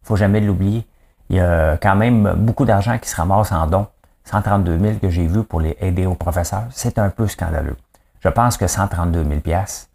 Faut 0.02 0.16
jamais 0.16 0.40
l'oublier. 0.40 0.86
Il 1.30 1.36
y 1.36 1.40
a 1.40 1.76
quand 1.76 1.96
même 1.96 2.34
beaucoup 2.36 2.64
d'argent 2.64 2.98
qui 2.98 3.08
se 3.08 3.16
ramasse 3.16 3.52
en 3.52 3.66
dons 3.66 3.86
132 4.26 4.78
000 4.78 4.98
que 4.98 5.08
j'ai 5.08 5.26
vu 5.26 5.44
pour 5.44 5.60
les 5.60 5.76
aider 5.80 6.04
aux 6.04 6.14
professeurs, 6.14 6.64
c'est 6.70 6.98
un 6.98 7.10
peu 7.10 7.26
scandaleux. 7.28 7.76
Je 8.20 8.28
pense 8.28 8.56
que 8.56 8.66
132 8.66 9.24
000 9.24 9.40
pièces, 9.40 9.88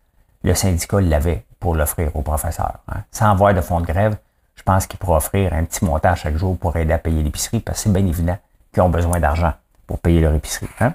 le 0.44 0.54
syndicat 0.54 1.02
l'avait 1.02 1.46
pour 1.60 1.76
l'offrir 1.76 2.16
aux 2.16 2.22
professeurs. 2.22 2.80
Hein. 2.88 3.02
Sans 3.12 3.30
avoir 3.30 3.54
de 3.54 3.62
fonds 3.62 3.82
de 3.82 3.86
grève, 3.86 4.16
je 4.56 4.64
pense 4.64 4.88
qu'il 4.88 5.00
pourrait 5.00 5.18
offrir 5.18 5.54
un 5.54 5.64
petit 5.66 5.84
montant 5.84 6.16
chaque 6.16 6.38
jour 6.38 6.58
pour 6.58 6.76
aider 6.78 6.94
à 6.94 6.98
payer 6.98 7.22
l'épicerie, 7.22 7.60
parce 7.60 7.80
que 7.80 7.84
c'est 7.84 7.94
bien 7.94 8.06
évident 8.06 8.38
qu'ils 8.74 8.84
ont 8.84 8.90
besoin 8.90 9.20
d'argent 9.20 9.54
pour 9.86 10.00
payer 10.00 10.22
leur 10.22 10.34
épicerie. 10.34 10.70
Hein. 10.80 10.94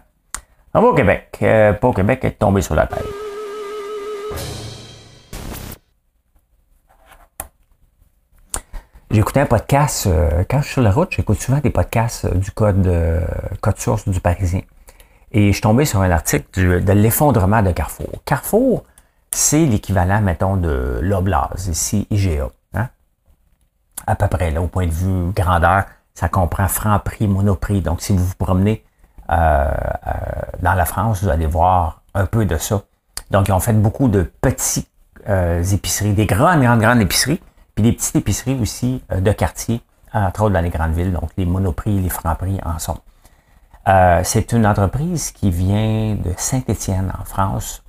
On 0.73 0.81
va 0.81 0.89
au 0.89 0.95
Québec. 0.95 1.39
Euh, 1.43 1.73
pas 1.75 1.89
au 1.89 1.93
Québec, 1.93 2.25
être 2.25 2.39
tombé 2.39 2.63
sur 2.63 2.75
la 2.75 2.87
tête. 2.87 3.26
J'écoutais 9.17 9.41
un 9.41 9.47
podcast, 9.47 10.07
euh, 10.09 10.45
quand 10.47 10.59
je 10.59 10.65
suis 10.65 10.73
sur 10.75 10.83
la 10.83 10.91
route, 10.91 11.09
j'écoute 11.11 11.41
souvent 11.41 11.57
des 11.57 11.71
podcasts 11.71 12.27
du 12.37 12.51
code, 12.51 12.87
code 13.63 13.79
source 13.79 14.07
du 14.07 14.21
Parisien. 14.21 14.61
Et 15.33 15.47
je 15.47 15.53
suis 15.53 15.63
tombé 15.63 15.87
sur 15.87 16.03
un 16.03 16.11
article 16.11 16.85
de 16.85 16.93
l'effondrement 16.93 17.63
de 17.63 17.73
Carrefour. 17.73 18.11
Carrefour, 18.27 18.85
c'est 19.31 19.65
l'équivalent, 19.65 20.21
mettons, 20.21 20.59
de 20.59 20.99
l'Oblast, 21.01 21.67
ici, 21.67 22.07
IGA. 22.11 22.51
Hein? 22.75 22.89
À 24.07 24.17
peu 24.17 24.29
près, 24.29 24.51
là, 24.51 24.61
au 24.61 24.67
point 24.67 24.87
de 24.87 24.93
vue 24.93 25.33
grandeur, 25.33 25.87
ça 26.13 26.29
comprend 26.29 26.69
franc-prix, 26.69 27.27
monoprix. 27.27 27.81
Donc, 27.81 28.03
si 28.03 28.15
vous 28.15 28.23
vous 28.23 28.35
promenez 28.35 28.85
euh, 29.31 29.35
euh, 29.35 30.13
dans 30.61 30.75
la 30.75 30.85
France, 30.85 31.23
vous 31.23 31.31
allez 31.31 31.47
voir 31.47 32.03
un 32.13 32.27
peu 32.27 32.45
de 32.45 32.59
ça. 32.59 32.83
Donc, 33.31 33.49
ils 33.49 33.53
ont 33.53 33.61
fait 33.61 33.73
beaucoup 33.73 34.09
de 34.09 34.31
petites 34.43 34.91
euh, 35.27 35.63
épiceries, 35.63 36.13
des 36.13 36.27
grandes, 36.27 36.61
grandes, 36.61 36.81
grandes 36.81 37.01
épiceries, 37.01 37.41
puis 37.77 37.85
des 37.85 37.93
petites 37.93 38.17
épiceries 38.17 38.59
aussi 38.61 39.05
de 39.11 39.33
quartier, 39.33 39.81
entre 40.13 40.43
autres 40.43 40.55
dans 40.55 40.61
les 40.61 40.71
grandes 40.71 40.95
villes. 40.95 41.13
Donc, 41.13 41.31
les 41.37 41.47
monoprix, 41.47 42.01
les 42.01 42.09
francs-prix 42.09 42.59
en 42.65 42.81
sont. 42.81 42.99
c'est 44.25 44.53
une 44.53 44.67
entreprise 44.67 45.31
qui 45.31 45.51
vient 45.51 46.17
de 46.17 46.33
Saint-Étienne, 46.37 47.13
en 47.21 47.25
France, 47.25 47.85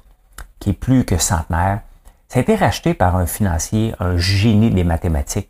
qui 0.60 0.72
est 0.72 0.74
plus 0.74 1.06
que 1.06 1.18
centenaire. 1.18 1.82
Ça 2.28 2.40
a 2.40 2.42
été 2.42 2.56
racheté 2.56 2.94
par 2.94 3.16
un 3.16 3.26
financier, 3.26 3.96
un 4.00 4.18
génie 4.18 4.70
des 4.70 4.84
mathématiques. 4.84 5.50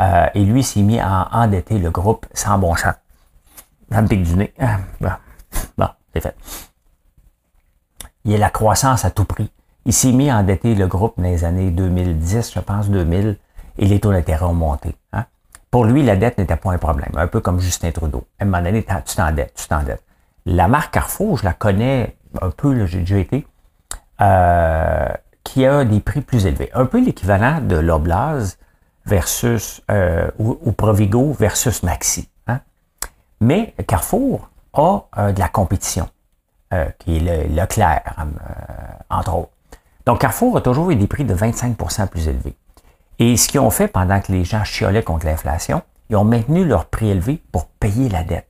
Euh, 0.00 0.26
et 0.34 0.44
lui 0.44 0.62
s'est 0.62 0.80
mis 0.80 0.98
à 0.98 1.28
endetter 1.32 1.78
le 1.78 1.90
groupe 1.90 2.26
sans 2.32 2.58
bon 2.58 2.74
sens. 2.74 2.94
Ça 3.92 4.02
me 4.02 4.08
pique 4.08 4.22
du 4.22 4.34
nez. 4.34 4.54
Ah, 4.58 4.78
bon, 5.76 5.88
c'est 6.14 6.20
fait. 6.20 6.34
Il 8.24 8.32
y 8.32 8.34
a 8.34 8.38
la 8.38 8.50
croissance 8.50 9.04
à 9.04 9.10
tout 9.10 9.24
prix. 9.24 9.50
Il 9.84 9.92
s'est 9.92 10.12
mis 10.12 10.30
à 10.30 10.36
endetter 10.36 10.74
le 10.74 10.86
groupe 10.86 11.14
dans 11.16 11.24
les 11.24 11.44
années 11.44 11.70
2010, 11.70 12.52
je 12.54 12.60
pense, 12.60 12.88
2000, 12.88 13.36
et 13.80 13.86
les 13.86 13.98
taux 13.98 14.12
d'intérêt 14.12 14.44
ont 14.44 14.54
monté. 14.54 14.94
Hein. 15.12 15.24
Pour 15.70 15.84
lui, 15.84 16.02
la 16.02 16.14
dette 16.14 16.38
n'était 16.38 16.56
pas 16.56 16.70
un 16.70 16.78
problème, 16.78 17.10
un 17.16 17.26
peu 17.26 17.40
comme 17.40 17.58
Justin 17.58 17.90
Trudeau. 17.90 18.24
À 18.38 18.44
un 18.44 18.46
moment 18.46 18.62
donné, 18.62 18.84
tu 18.84 19.16
t'endettes, 19.16 19.54
tu 19.54 19.66
t'endettes. 19.66 20.04
La 20.46 20.68
marque 20.68 20.92
Carrefour, 20.92 21.38
je 21.38 21.44
la 21.44 21.54
connais 21.54 22.16
un 22.40 22.50
peu, 22.50 22.86
j'ai 22.86 23.00
déjà 23.00 23.18
été. 23.18 23.46
Euh, 24.20 25.08
qui 25.44 25.64
a 25.64 25.84
des 25.84 26.00
prix 26.00 26.20
plus 26.20 26.46
élevés. 26.46 26.70
Un 26.74 26.84
peu 26.84 27.02
l'équivalent 27.02 27.60
de 27.62 27.76
l'Oblaz 27.76 28.58
versus 29.06 29.82
euh, 29.90 30.30
ou, 30.38 30.72
Provigo 30.72 31.32
versus 31.32 31.82
Maxi. 31.82 32.28
Hein. 32.46 32.60
Mais 33.40 33.74
Carrefour 33.86 34.50
a 34.74 35.04
euh, 35.16 35.32
de 35.32 35.40
la 35.40 35.48
compétition, 35.48 36.08
qui 36.98 37.16
est 37.16 37.20
le, 37.20 37.54
Leclerc, 37.54 38.14
entre 39.08 39.34
autres. 39.34 39.50
Donc 40.04 40.20
Carrefour 40.20 40.58
a 40.58 40.60
toujours 40.60 40.90
eu 40.90 40.96
des 40.96 41.06
prix 41.06 41.24
de 41.24 41.34
25% 41.34 42.08
plus 42.08 42.28
élevés. 42.28 42.54
Et 43.20 43.36
ce 43.36 43.48
qu'ils 43.48 43.60
ont 43.60 43.70
fait 43.70 43.86
pendant 43.86 44.18
que 44.20 44.32
les 44.32 44.44
gens 44.44 44.64
chiolaient 44.64 45.02
contre 45.02 45.26
l'inflation, 45.26 45.82
ils 46.08 46.16
ont 46.16 46.24
maintenu 46.24 46.64
leur 46.64 46.86
prix 46.86 47.10
élevé 47.10 47.42
pour 47.52 47.66
payer 47.66 48.08
la 48.08 48.24
dette. 48.24 48.48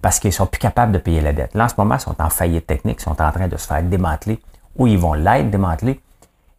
Parce 0.00 0.20
qu'ils 0.20 0.32
sont 0.32 0.46
plus 0.46 0.60
capables 0.60 0.92
de 0.92 0.98
payer 0.98 1.20
la 1.20 1.32
dette. 1.32 1.54
Là, 1.54 1.64
en 1.64 1.68
ce 1.68 1.74
moment, 1.76 1.96
ils 1.96 2.00
sont 2.00 2.14
en 2.22 2.30
faillite 2.30 2.68
technique, 2.68 2.98
ils 3.00 3.02
sont 3.02 3.20
en 3.20 3.32
train 3.32 3.48
de 3.48 3.56
se 3.56 3.66
faire 3.66 3.82
démanteler 3.82 4.40
où 4.76 4.86
ils 4.86 4.96
vont 4.96 5.14
l'être 5.14 5.50
démantelée. 5.50 6.00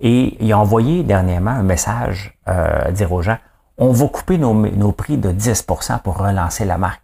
Et 0.01 0.35
il 0.43 0.51
a 0.51 0.59
envoyé 0.59 1.03
dernièrement 1.03 1.51
un 1.51 1.63
message 1.63 2.37
euh, 2.49 2.91
dire 2.91 3.11
aux 3.13 3.21
gens, 3.21 3.37
on 3.77 3.93
va 3.93 4.07
couper 4.07 4.37
nos, 4.37 4.91
prix 4.91 5.17
de 5.17 5.31
10% 5.31 6.01
pour 6.01 6.17
relancer 6.17 6.65
la 6.65 6.77
marque. 6.77 7.01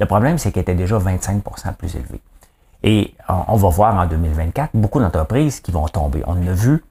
Le 0.00 0.06
problème, 0.06 0.38
c'est 0.38 0.50
qu'elle 0.50 0.62
était 0.62 0.74
déjà 0.74 0.98
25% 0.98 1.74
plus 1.74 1.94
élevée. 1.94 2.20
Et 2.82 3.14
on 3.28 3.56
va 3.56 3.68
voir 3.68 3.94
en 3.94 4.06
2024 4.06 4.70
beaucoup 4.74 4.98
d'entreprises 4.98 5.60
qui 5.60 5.70
vont 5.70 5.86
tomber. 5.86 6.22
On 6.26 6.34
a 6.46 6.52
vu 6.52 6.82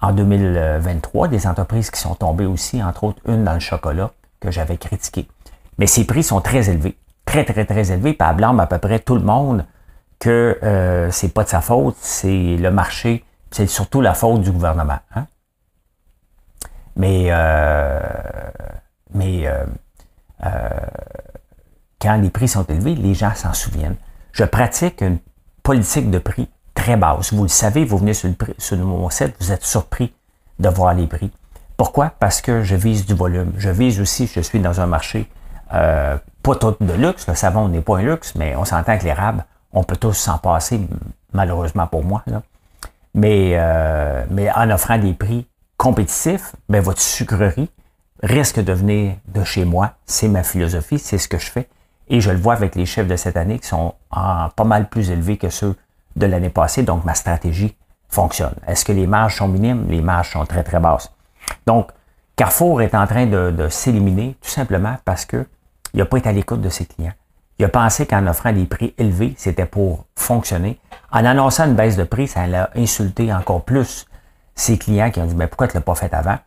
en 0.00 0.12
2023 0.12 1.28
des 1.28 1.46
entreprises 1.46 1.90
qui 1.90 2.00
sont 2.00 2.14
tombées 2.14 2.46
aussi, 2.46 2.82
entre 2.82 3.04
autres 3.04 3.20
une 3.26 3.44
dans 3.44 3.54
le 3.54 3.60
chocolat 3.60 4.10
que 4.40 4.50
j'avais 4.50 4.76
critiqué. 4.76 5.28
Mais 5.78 5.86
ces 5.86 6.04
prix 6.04 6.22
sont 6.22 6.40
très 6.40 6.70
élevés, 6.70 6.96
très, 7.24 7.44
très, 7.44 7.64
très 7.64 7.92
élevés, 7.92 8.12
puis 8.12 8.28
à 8.28 8.32
blâme 8.32 8.60
à 8.60 8.66
peu 8.66 8.78
près 8.78 8.98
tout 8.98 9.14
le 9.14 9.22
monde 9.22 9.64
que 10.18 10.58
euh, 10.62 11.10
c'est 11.10 11.32
pas 11.32 11.44
de 11.44 11.48
sa 11.48 11.60
faute, 11.60 11.96
c'est 12.00 12.56
le 12.56 12.70
marché, 12.70 13.24
c'est 13.50 13.66
surtout 13.66 14.00
la 14.00 14.14
faute 14.14 14.40
du 14.40 14.50
gouvernement. 14.50 14.98
Hein. 15.14 15.26
Mais, 16.96 17.26
euh, 17.28 18.00
mais 19.12 19.46
euh, 19.46 19.64
euh, 20.44 20.68
quand 22.00 22.16
les 22.16 22.30
prix 22.30 22.48
sont 22.48 22.64
élevés, 22.64 22.94
les 22.94 23.14
gens 23.14 23.34
s'en 23.34 23.52
souviennent. 23.52 23.96
Je 24.32 24.44
pratique 24.44 25.02
une 25.02 25.18
politique 25.62 26.10
de 26.10 26.18
prix 26.18 26.48
très 26.76 26.96
basse. 26.96 27.32
Vous 27.32 27.42
le 27.42 27.48
savez, 27.48 27.84
vous 27.84 27.98
venez 27.98 28.14
sur, 28.14 28.28
le 28.28 28.36
sur 28.58 28.76
mon 28.76 29.08
vous 29.08 29.52
êtes 29.52 29.64
surpris 29.64 30.14
de 30.60 30.68
voir 30.68 30.94
les 30.94 31.08
prix. 31.08 31.32
Pourquoi? 31.76 32.12
Parce 32.20 32.40
que 32.40 32.62
je 32.62 32.76
vise 32.76 33.04
du 33.04 33.14
volume. 33.14 33.52
Je 33.58 33.70
vise 33.70 34.00
aussi, 34.00 34.30
je 34.32 34.40
suis 34.40 34.60
dans 34.60 34.80
un 34.80 34.86
marché 34.86 35.28
euh, 35.74 36.16
pas 36.42 36.54
tout 36.54 36.76
de 36.80 36.92
luxe. 36.92 37.26
Le 37.26 37.34
savon 37.34 37.68
n'est 37.68 37.80
pas 37.80 37.98
un 37.98 38.02
luxe, 38.02 38.34
mais 38.36 38.54
on 38.54 38.64
s'entend 38.64 38.96
que 38.98 39.04
l'érable, 39.04 39.44
on 39.72 39.82
peut 39.82 39.96
tous 39.96 40.12
s'en 40.12 40.38
passer, 40.38 40.80
malheureusement 41.32 41.86
pour 41.86 42.04
moi. 42.04 42.22
Mais, 43.14 43.52
euh, 43.54 44.24
mais 44.30 44.50
en 44.52 44.70
offrant 44.70 44.98
des 44.98 45.12
prix 45.12 45.46
compétitifs, 45.76 46.54
ben, 46.68 46.80
votre 46.80 47.00
sucrerie 47.00 47.70
risque 48.22 48.60
de 48.60 48.72
venir 48.72 49.16
de 49.28 49.44
chez 49.44 49.64
moi. 49.64 49.92
C'est 50.06 50.28
ma 50.28 50.42
philosophie, 50.42 50.98
c'est 50.98 51.18
ce 51.18 51.28
que 51.28 51.38
je 51.38 51.50
fais. 51.50 51.68
Et 52.08 52.20
je 52.20 52.30
le 52.30 52.38
vois 52.38 52.54
avec 52.54 52.76
les 52.76 52.86
chiffres 52.86 53.08
de 53.08 53.16
cette 53.16 53.36
année 53.36 53.58
qui 53.58 53.66
sont 53.66 53.94
pas 54.10 54.64
mal 54.64 54.88
plus 54.88 55.10
élevés 55.10 55.36
que 55.36 55.50
ceux 55.50 55.74
de 56.16 56.26
l'année 56.26 56.50
passée. 56.50 56.82
Donc, 56.82 57.04
ma 57.04 57.14
stratégie 57.14 57.76
fonctionne. 58.08 58.54
Est-ce 58.66 58.84
que 58.84 58.92
les 58.92 59.06
marges 59.06 59.36
sont 59.36 59.48
minimes? 59.48 59.86
Les 59.88 60.00
marges 60.00 60.32
sont 60.32 60.44
très, 60.46 60.62
très 60.62 60.80
basses. 60.80 61.12
Donc, 61.66 61.90
Carrefour 62.36 62.82
est 62.82 62.94
en 62.94 63.06
train 63.06 63.26
de, 63.26 63.68
s'éliminer 63.68 64.36
tout 64.42 64.50
simplement 64.50 64.96
parce 65.04 65.24
qu'il 65.24 65.46
n'a 65.94 66.04
pas 66.04 66.18
été 66.18 66.28
à 66.28 66.32
l'écoute 66.32 66.60
de 66.60 66.68
ses 66.68 66.84
clients. 66.84 67.14
Il 67.58 67.64
a 67.64 67.68
pensé 67.68 68.04
qu'en 68.04 68.26
offrant 68.26 68.52
des 68.52 68.66
prix 68.66 68.94
élevés, 68.98 69.34
c'était 69.38 69.64
pour 69.64 70.04
fonctionner. 70.14 70.78
En 71.10 71.24
annonçant 71.24 71.64
une 71.64 71.74
baisse 71.74 71.96
de 71.96 72.04
prix, 72.04 72.28
ça 72.28 72.46
l'a 72.46 72.68
insulté 72.76 73.32
encore 73.32 73.62
plus 73.62 74.06
ses 74.54 74.76
clients 74.76 75.10
qui 75.10 75.20
ont 75.20 75.26
dit, 75.26 75.34
mais 75.34 75.46
pourquoi 75.46 75.68
tu 75.68 75.76
ne 75.76 75.80
l'as 75.80 75.84
pas 75.84 75.94
fait 75.94 76.12
avant? 76.12 76.38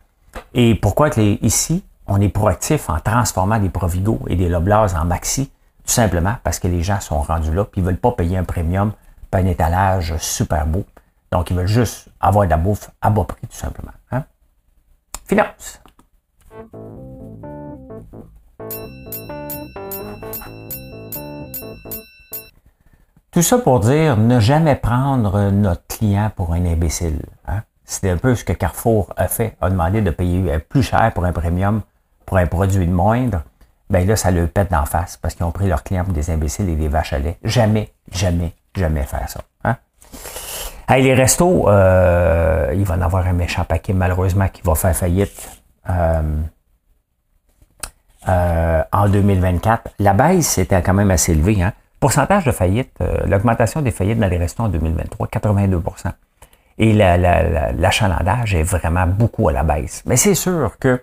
Et 0.54 0.76
pourquoi 0.76 1.10
que 1.10 1.44
ici, 1.44 1.84
on 2.06 2.20
est 2.20 2.28
proactif 2.28 2.88
en 2.88 3.00
transformant 3.00 3.58
des 3.58 3.68
Provigo 3.68 4.20
et 4.28 4.36
des 4.36 4.48
Loblas 4.48 4.94
en 4.96 5.04
maxi? 5.04 5.50
Tout 5.84 5.92
simplement 5.92 6.36
parce 6.44 6.60
que 6.60 6.68
les 6.68 6.84
gens 6.84 7.00
sont 7.00 7.20
rendus 7.20 7.52
là, 7.52 7.64
puis 7.64 7.80
ils 7.80 7.84
veulent 7.84 7.96
pas 7.96 8.12
payer 8.12 8.36
un 8.36 8.44
premium, 8.44 8.92
un 9.38 9.46
étalage 9.46 10.16
super 10.18 10.66
beau. 10.66 10.84
Donc, 11.30 11.50
ils 11.50 11.56
veulent 11.56 11.66
juste 11.66 12.08
avoir 12.20 12.44
de 12.44 12.50
la 12.50 12.56
bouffe 12.56 12.90
à 13.00 13.10
bas 13.10 13.24
prix, 13.24 13.46
tout 13.46 13.56
simplement. 13.56 13.92
Hein? 14.10 14.24
Finance. 15.26 15.80
Tout 23.30 23.42
ça 23.42 23.58
pour 23.58 23.78
dire 23.78 24.16
ne 24.16 24.40
jamais 24.40 24.74
prendre 24.74 25.50
notre 25.50 25.86
client 25.86 26.32
pour 26.34 26.52
un 26.52 26.66
imbécile. 26.66 27.22
Hein? 27.46 27.62
C'est 27.84 28.10
un 28.10 28.16
peu 28.16 28.34
ce 28.34 28.42
que 28.42 28.52
Carrefour 28.52 29.12
a 29.16 29.28
fait, 29.28 29.56
a 29.60 29.70
demandé 29.70 30.02
de 30.02 30.10
payer 30.10 30.58
plus 30.58 30.82
cher 30.82 31.12
pour 31.14 31.24
un 31.24 31.32
premium, 31.32 31.82
pour 32.26 32.38
un 32.38 32.46
produit 32.46 32.86
de 32.86 32.92
moindre. 32.92 33.42
Ben 33.88 34.06
là, 34.06 34.16
ça 34.16 34.32
le 34.32 34.48
pète 34.48 34.72
d'en 34.72 34.84
face 34.84 35.16
parce 35.16 35.34
qu'ils 35.34 35.46
ont 35.46 35.52
pris 35.52 35.68
leurs 35.68 35.84
clients 35.84 36.04
pour 36.04 36.12
des 36.12 36.30
imbéciles 36.30 36.68
et 36.68 36.74
des 36.74 36.88
vaches 36.88 37.12
à 37.12 37.20
lait. 37.20 37.38
Jamais, 37.44 37.92
jamais, 38.10 38.52
jamais 38.74 39.02
faire 39.02 39.28
ça. 39.28 39.40
Hein? 39.64 39.76
Les 40.98 41.14
restos, 41.14 41.68
euh, 41.68 42.72
il 42.74 42.84
va 42.84 42.96
en 42.96 43.00
avoir 43.02 43.26
un 43.26 43.32
méchant 43.32 43.64
paquet 43.64 43.92
malheureusement 43.92 44.48
qui 44.48 44.62
va 44.62 44.74
faire 44.74 44.94
faillite 44.94 45.48
euh, 45.88 46.22
euh, 48.28 48.82
en 48.92 49.08
2024. 49.08 49.90
La 50.00 50.14
baisse 50.14 50.58
était 50.58 50.82
quand 50.82 50.94
même 50.94 51.10
assez 51.10 51.32
élevée. 51.32 51.62
Hein? 51.62 51.72
Pourcentage 52.00 52.44
de 52.44 52.52
faillite, 52.52 52.92
l'augmentation 53.26 53.82
des 53.82 53.90
faillites 53.90 54.18
dans 54.18 54.28
les 54.28 54.38
restaurants 54.38 54.68
en 54.68 54.72
2023, 54.72 55.26
82% 55.26 56.12
Et 56.78 56.94
l'achalandage 56.94 58.54
est 58.54 58.62
vraiment 58.62 59.06
beaucoup 59.06 59.50
à 59.50 59.52
la 59.52 59.62
baisse. 59.62 60.02
Mais 60.06 60.16
c'est 60.16 60.34
sûr 60.34 60.78
que 60.80 61.02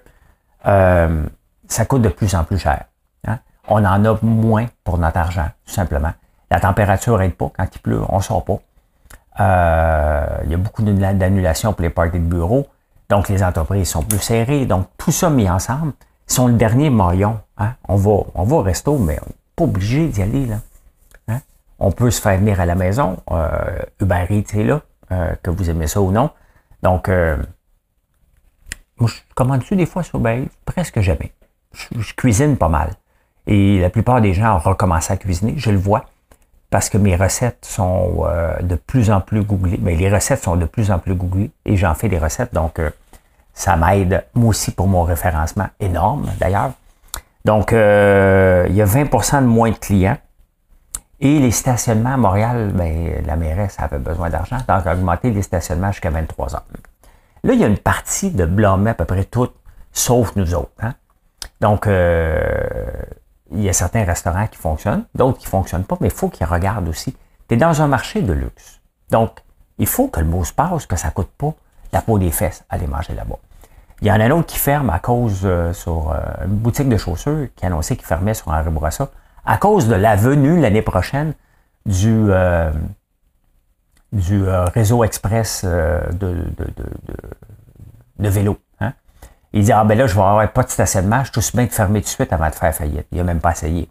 ça 0.63 1.85
coûte 1.85 2.01
de 2.01 2.09
plus 2.09 2.33
en 2.33 2.43
plus 2.43 2.57
cher. 2.57 2.85
Hein? 3.27 3.37
On 3.67 3.85
en 3.85 4.05
a 4.05 4.17
moins 4.23 4.65
pour 4.83 4.97
notre 4.97 5.17
argent, 5.17 5.49
tout 5.67 5.73
simplement. 5.73 6.13
La 6.49 6.59
température 6.59 7.17
n'aide 7.17 7.35
pas. 7.35 7.51
Quand 7.55 7.67
il 7.73 7.79
pleut, 7.79 8.01
on 8.09 8.17
ne 8.17 8.21
sort 8.21 8.43
pas. 8.45 8.59
Euh, 9.39 10.37
il 10.45 10.51
y 10.51 10.53
a 10.53 10.57
beaucoup 10.57 10.81
d'annulations 10.81 11.73
pour 11.73 11.81
les 11.81 11.89
parties 11.89 12.19
de 12.19 12.23
bureau. 12.23 12.67
Donc, 13.09 13.29
les 13.29 13.43
entreprises 13.43 13.89
sont 13.89 14.03
plus 14.03 14.19
serrées. 14.19 14.65
Donc, 14.65 14.87
tout 14.97 15.11
ça 15.11 15.29
mis 15.29 15.49
ensemble 15.49 15.93
sont 16.25 16.47
le 16.47 16.53
dernier 16.53 16.89
maillon. 16.89 17.39
Hein. 17.57 17.73
On, 17.87 17.95
va, 17.95 18.11
on 18.35 18.43
va 18.43 18.55
au 18.57 18.61
resto, 18.61 18.97
mais 18.97 19.17
on 19.21 19.25
n'est 19.25 19.35
pas 19.55 19.63
obligé 19.63 20.07
d'y 20.07 20.21
aller. 20.21 20.45
Là. 20.45 20.57
On 21.79 21.91
peut 21.91 22.09
se 22.09 22.21
faire 22.21 22.37
venir 22.37 22.59
à 22.59 22.65
la 22.65 22.75
maison. 22.75 23.17
Euh, 23.31 23.79
Uber 24.01 24.25
Eats 24.29 24.57
est 24.57 24.63
là, 24.63 24.81
euh, 25.11 25.35
que 25.43 25.51
vous 25.51 25.69
aimez 25.69 25.87
ça 25.87 26.01
ou 26.01 26.11
non. 26.11 26.31
Donc, 26.81 27.07
euh, 27.07 27.37
moi, 28.97 29.09
je 29.09 29.15
commande-tu 29.35 29.75
des 29.75 29.85
fois 29.85 30.03
sur 30.03 30.19
Uber? 30.19 30.47
Presque 30.65 31.01
jamais. 31.01 31.33
Je, 31.73 32.13
cuisine 32.15 32.57
pas 32.57 32.69
mal. 32.69 32.93
Et 33.45 33.79
la 33.79 33.89
plupart 33.89 34.21
des 34.21 34.33
gens 34.33 34.55
ont 34.55 34.59
recommencé 34.59 35.13
à 35.13 35.17
cuisiner. 35.17 35.53
Je 35.57 35.69
le 35.69 35.77
vois 35.77 36.05
parce 36.69 36.89
que 36.89 36.97
mes 36.97 37.15
recettes 37.15 37.65
sont 37.65 38.25
euh, 38.25 38.57
de 38.61 38.75
plus 38.75 39.11
en 39.11 39.21
plus 39.21 39.43
googlées. 39.43 39.79
Mais 39.81 39.93
ben, 39.93 39.99
les 39.99 40.09
recettes 40.13 40.43
sont 40.43 40.55
de 40.55 40.65
plus 40.65 40.91
en 40.91 40.99
plus 40.99 41.15
googlées 41.15 41.51
et 41.65 41.77
j'en 41.77 41.93
fais 41.93 42.09
des 42.09 42.19
recettes. 42.19 42.53
Donc, 42.53 42.79
Ça 43.53 43.75
m'aide, 43.75 44.23
moi 44.35 44.49
aussi, 44.49 44.69
pour 44.71 44.87
mon 44.87 45.01
référencement, 45.01 45.67
énorme 45.79 46.29
d'ailleurs. 46.39 46.73
Donc, 47.43 47.71
euh, 47.71 48.65
il 48.69 48.75
y 48.75 48.81
a 48.81 48.85
20% 48.85 49.41
de 49.41 49.47
moins 49.47 49.71
de 49.71 49.77
clients. 49.77 50.17
Et 51.19 51.39
les 51.39 51.49
stationnements 51.49 52.13
à 52.13 52.17
Montréal, 52.17 52.71
ben, 52.75 53.23
la 53.25 53.35
mairesse 53.35 53.77
avait 53.79 53.97
besoin 53.97 54.29
d'argent, 54.29 54.57
donc 54.57 54.85
a 54.85 54.93
augmenté 54.93 55.31
les 55.31 55.41
stationnements 55.41 55.91
jusqu'à 55.91 56.11
23 56.11 56.55
heures. 56.55 56.65
Là, 57.43 57.53
il 57.53 57.59
y 57.59 57.63
a 57.63 57.67
une 57.67 57.77
partie 57.79 58.29
de 58.29 58.45
blâmer 58.45 58.91
à 58.91 58.93
peu 58.93 59.05
près 59.05 59.23
toutes, 59.23 59.55
sauf 59.91 60.35
nous 60.35 60.53
autres. 60.53 60.69
Hein. 60.81 60.93
Donc, 61.61 61.87
euh, 61.87 62.69
il 63.51 63.61
y 63.61 63.69
a 63.69 63.73
certains 63.73 64.03
restaurants 64.03 64.47
qui 64.47 64.57
fonctionnent, 64.57 65.05
d'autres 65.15 65.37
qui 65.37 65.45
ne 65.45 65.49
fonctionnent 65.49 65.85
pas, 65.85 65.97
mais 66.01 66.07
il 66.07 66.13
faut 66.13 66.29
qu'ils 66.29 66.45
regardent 66.45 66.89
aussi. 66.89 67.15
Tu 67.47 67.55
es 67.55 67.57
dans 67.57 67.81
un 67.81 67.87
marché 67.87 68.21
de 68.21 68.33
luxe. 68.33 68.81
Donc, 69.09 69.39
il 69.77 69.87
faut 69.87 70.07
que 70.07 70.19
le 70.19 70.25
mot 70.25 70.43
se 70.43 70.53
passe, 70.53 70.85
que 70.85 70.95
ça 70.95 71.07
ne 71.07 71.13
coûte 71.13 71.31
pas 71.37 71.53
la 71.93 72.01
peau 72.01 72.19
des 72.19 72.31
fesses 72.31 72.63
aller 72.69 72.87
manger 72.87 73.13
là-bas. 73.13 73.37
Il 74.01 74.07
y 74.07 74.11
en 74.11 74.19
a 74.19 74.25
un 74.25 74.31
autre 74.31 74.47
qui 74.47 74.59
ferme 74.59 74.89
à 74.89 74.99
cause 74.99 75.41
euh, 75.43 75.73
sur 75.73 76.11
euh, 76.11 76.19
une 76.45 76.55
boutique 76.55 76.89
de 76.89 76.97
chaussures 76.97 77.47
qui 77.55 77.65
annonçait 77.65 77.95
qu'il 77.95 78.05
fermait 78.05 78.35
sur 78.35 78.49
Henri 78.49 78.69
Bourassa 78.69 79.09
à 79.45 79.57
cause 79.57 79.87
de 79.87 79.95
la 79.95 80.15
venue 80.15 80.59
l'année 80.59 80.81
prochaine 80.83 81.33
du, 81.85 82.13
euh, 82.29 82.71
du 84.11 84.43
réseau 84.47 85.03
express 85.03 85.63
de, 85.63 86.11
de, 86.11 86.67
de, 88.19 88.29
vélo. 88.29 88.57
Il 89.57 89.63
dit 89.63 89.71
Ah 89.71 89.83
ben 89.83 89.97
là, 89.97 90.07
je 90.07 90.13
vais 90.15 90.21
avoir 90.21 90.51
pas 90.51 90.63
de 90.63 90.69
stationnement, 90.69 91.23
je 91.23 91.39
suis 91.39 91.57
bien 91.57 91.65
de 91.65 91.71
fermer 91.71 92.01
tout 92.01 92.05
de 92.05 92.09
suite 92.09 92.31
avant 92.31 92.49
de 92.49 92.55
faire 92.55 92.73
faillite. 92.73 93.07
Il 93.11 93.17
n'a 93.17 93.23
même 93.23 93.39
pas 93.39 93.51
essayé. 93.51 93.89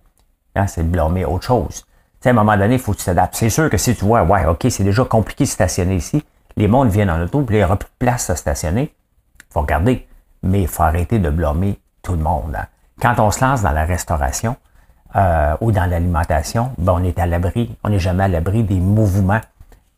Hein, 0.54 0.66
c'est 0.66 0.82
de 0.82 0.88
blâmer 0.88 1.24
autre 1.24 1.44
chose. 1.44 1.84
à 2.24 2.28
un 2.28 2.32
moment 2.32 2.56
donné, 2.56 2.74
il 2.74 2.80
faut 2.80 2.92
que 2.92 2.98
tu 2.98 3.04
t'adaptes. 3.04 3.34
C'est 3.34 3.50
sûr 3.50 3.68
que 3.68 3.76
si 3.76 3.94
tu 3.94 4.04
vois, 4.04 4.22
ouais, 4.22 4.46
OK, 4.46 4.66
c'est 4.70 4.84
déjà 4.84 5.04
compliqué 5.04 5.44
de 5.44 5.48
stationner 5.48 5.96
ici, 5.96 6.24
les 6.56 6.68
mondes 6.68 6.88
viennent 6.88 7.10
en 7.10 7.20
auto, 7.22 7.42
puis 7.42 7.56
il 7.56 7.58
n'y 7.58 7.64
aura 7.64 7.76
plus 7.76 7.88
de 7.88 7.98
place 7.98 8.30
à 8.30 8.36
stationner 8.36 8.94
faut 9.56 9.62
regarder, 9.62 10.06
mais 10.42 10.62
il 10.62 10.68
faut 10.68 10.82
arrêter 10.82 11.18
de 11.18 11.30
blâmer 11.30 11.80
tout 12.02 12.12
le 12.12 12.18
monde. 12.18 12.54
Hein. 12.54 12.66
Quand 13.00 13.18
on 13.20 13.30
se 13.30 13.42
lance 13.42 13.62
dans 13.62 13.70
la 13.70 13.86
restauration 13.86 14.54
euh, 15.16 15.56
ou 15.62 15.72
dans 15.72 15.86
l'alimentation, 15.86 16.72
ben 16.76 16.92
on 16.92 17.02
est 17.02 17.18
à 17.18 17.24
l'abri, 17.24 17.74
on 17.82 17.88
n'est 17.88 17.98
jamais 17.98 18.24
à 18.24 18.28
l'abri 18.28 18.64
des 18.64 18.78
mouvements 18.78 19.40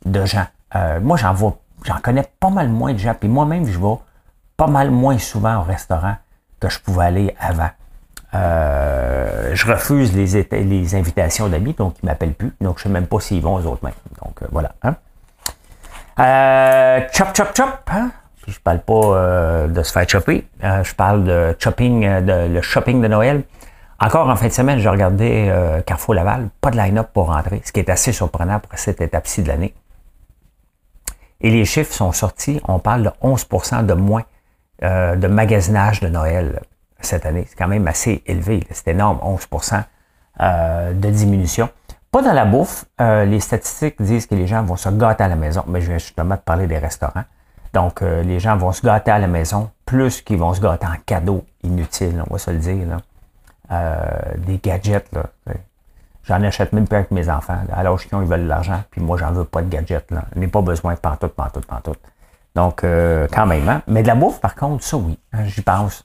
de 0.04 0.24
gens. 0.24 0.46
Euh, 0.76 1.00
moi, 1.00 1.16
j'en 1.16 1.32
vois, 1.32 1.58
j'en 1.82 1.98
connais 1.98 2.24
pas 2.38 2.50
mal 2.50 2.68
moins 2.68 2.92
de 2.92 2.98
gens, 2.98 3.14
puis 3.18 3.28
moi-même, 3.28 3.66
je 3.66 3.78
vais 3.80 3.96
pas 4.58 4.66
mal 4.66 4.90
moins 4.90 5.16
souvent 5.16 5.60
au 5.60 5.62
restaurant 5.62 6.16
que 6.60 6.68
je 6.68 6.78
pouvais 6.80 7.06
aller 7.06 7.34
avant. 7.40 7.70
Euh, 8.34 9.52
je 9.54 9.66
refuse 9.66 10.14
les, 10.14 10.94
invitations 10.94 11.48
d'amis, 11.48 11.72
donc 11.72 11.94
ils 12.02 12.06
ne 12.06 12.10
m'appellent 12.10 12.34
plus. 12.34 12.52
Donc, 12.60 12.76
je 12.76 12.82
ne 12.82 12.88
sais 12.88 12.92
même 12.92 13.06
pas 13.06 13.20
s'ils 13.20 13.40
vont 13.40 13.54
aux 13.54 13.64
autres 13.64 13.82
mêmes. 13.82 13.94
Donc, 14.22 14.42
voilà. 14.52 14.74
Hein. 14.82 14.96
chop, 17.14 17.34
chop, 17.34 17.56
chop. 17.56 17.80
Hein? 17.90 18.10
je 18.50 18.58
parle 18.60 18.80
pas 18.80 18.92
euh, 18.94 19.66
de 19.68 19.82
se 19.82 19.92
faire 19.92 20.08
chopper. 20.08 20.46
Euh, 20.64 20.82
je 20.82 20.94
parle 20.94 21.24
de 21.24 21.56
shopping, 21.58 22.04
euh, 22.04 22.20
de, 22.20 22.54
le 22.54 22.62
shopping 22.62 23.00
de 23.00 23.08
Noël. 23.08 23.42
Encore 24.00 24.28
en 24.28 24.36
fin 24.36 24.46
de 24.46 24.52
semaine, 24.52 24.78
j'ai 24.78 24.88
regardé 24.88 25.52
Carrefour 25.84 26.14
Laval, 26.14 26.50
pas 26.60 26.70
de 26.70 26.76
line-up 26.76 27.08
pour 27.12 27.32
rentrer, 27.34 27.60
ce 27.64 27.72
qui 27.72 27.80
est 27.80 27.90
assez 27.90 28.12
surprenant 28.12 28.60
pour 28.60 28.78
cette 28.78 29.00
étape-ci 29.00 29.42
de 29.42 29.48
l'année. 29.48 29.74
Et 31.40 31.50
les 31.50 31.64
chiffres 31.64 31.92
sont 31.92 32.12
sortis, 32.12 32.60
on 32.68 32.78
parle 32.78 33.02
de 33.02 33.10
11% 33.24 33.84
de 33.84 33.94
moins 33.94 34.22
de 34.82 35.26
magasinage 35.26 36.00
de 36.00 36.08
Noël 36.08 36.60
cette 37.00 37.26
année. 37.26 37.46
C'est 37.48 37.56
quand 37.56 37.68
même 37.68 37.86
assez 37.88 38.22
élevé, 38.26 38.66
c'est 38.70 38.88
énorme, 38.88 39.18
11% 39.24 39.82
de 40.94 41.10
diminution. 41.10 41.68
Pas 42.12 42.22
dans 42.22 42.32
la 42.32 42.44
bouffe, 42.44 42.84
les 42.98 43.40
statistiques 43.40 44.00
disent 44.00 44.26
que 44.26 44.34
les 44.34 44.46
gens 44.46 44.62
vont 44.62 44.76
se 44.76 44.88
gâter 44.88 45.24
à 45.24 45.28
la 45.28 45.36
maison, 45.36 45.64
mais 45.66 45.80
je 45.80 45.88
viens 45.88 45.98
justement 45.98 46.36
de 46.36 46.40
parler 46.40 46.66
des 46.66 46.78
restaurants. 46.78 47.24
Donc, 47.72 48.02
euh, 48.02 48.22
les 48.22 48.40
gens 48.40 48.56
vont 48.56 48.72
se 48.72 48.82
gâter 48.82 49.10
à 49.10 49.18
la 49.18 49.26
maison, 49.26 49.70
plus 49.84 50.22
qu'ils 50.22 50.38
vont 50.38 50.54
se 50.54 50.60
gâter 50.60 50.86
en 50.86 50.96
cadeaux 51.04 51.44
inutiles, 51.62 52.22
on 52.28 52.32
va 52.32 52.38
se 52.38 52.50
le 52.50 52.58
dire. 52.58 52.86
Euh, 53.70 53.96
des 54.38 54.58
gadgets, 54.58 55.12
là. 55.12 55.24
J'en 56.24 56.42
achète 56.42 56.72
même 56.72 56.86
plus 56.86 56.96
avec 56.96 57.10
mes 57.10 57.28
enfants. 57.30 57.58
Alors, 57.72 57.98
ils 58.02 58.18
veulent 58.18 58.44
de 58.44 58.48
l'argent, 58.48 58.82
puis 58.90 59.00
moi, 59.00 59.16
j'en 59.16 59.32
veux 59.32 59.44
pas 59.44 59.62
de 59.62 59.68
gadgets. 59.68 60.10
Là. 60.10 60.24
Je 60.34 60.40
n'ai 60.40 60.48
pas 60.48 60.60
besoin 60.60 60.94
pantoute, 60.94 61.32
pantoute, 61.32 61.66
pantoute. 61.66 62.00
Donc, 62.54 62.84
euh, 62.84 63.26
quand 63.32 63.46
même. 63.46 63.68
Hein. 63.68 63.82
Mais 63.86 64.02
de 64.02 64.08
la 64.08 64.14
bouffe, 64.14 64.40
par 64.40 64.54
contre, 64.54 64.82
ça, 64.82 64.96
oui. 64.96 65.18
Hein, 65.32 65.44
j'y 65.44 65.62
pense. 65.62 66.04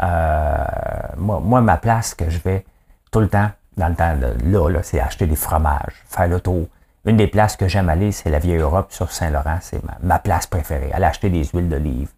moi, 0.00 1.40
moi, 1.40 1.60
ma 1.60 1.76
place 1.76 2.14
que 2.14 2.28
je 2.28 2.38
vais 2.38 2.64
tout 3.10 3.20
le 3.20 3.28
temps, 3.28 3.50
dans 3.76 3.88
le 3.88 3.94
temps 3.94 4.16
de 4.16 4.52
là, 4.52 4.68
là 4.68 4.82
c'est 4.82 5.00
acheter 5.00 5.26
des 5.26 5.36
fromages, 5.36 6.04
faire 6.08 6.28
le 6.28 6.40
tour, 6.40 6.66
une 7.04 7.16
des 7.16 7.26
places 7.26 7.56
que 7.56 7.68
j'aime 7.68 7.88
aller, 7.88 8.12
c'est 8.12 8.28
la 8.28 8.38
Vieille 8.38 8.58
Europe 8.58 8.92
sur 8.92 9.10
Saint-Laurent. 9.10 9.58
C'est 9.60 9.80
ma, 10.02 10.18
place 10.18 10.46
préférée. 10.46 10.92
Aller 10.92 11.06
acheter 11.06 11.30
des 11.30 11.44
huiles 11.44 11.68
d'olive, 11.68 12.10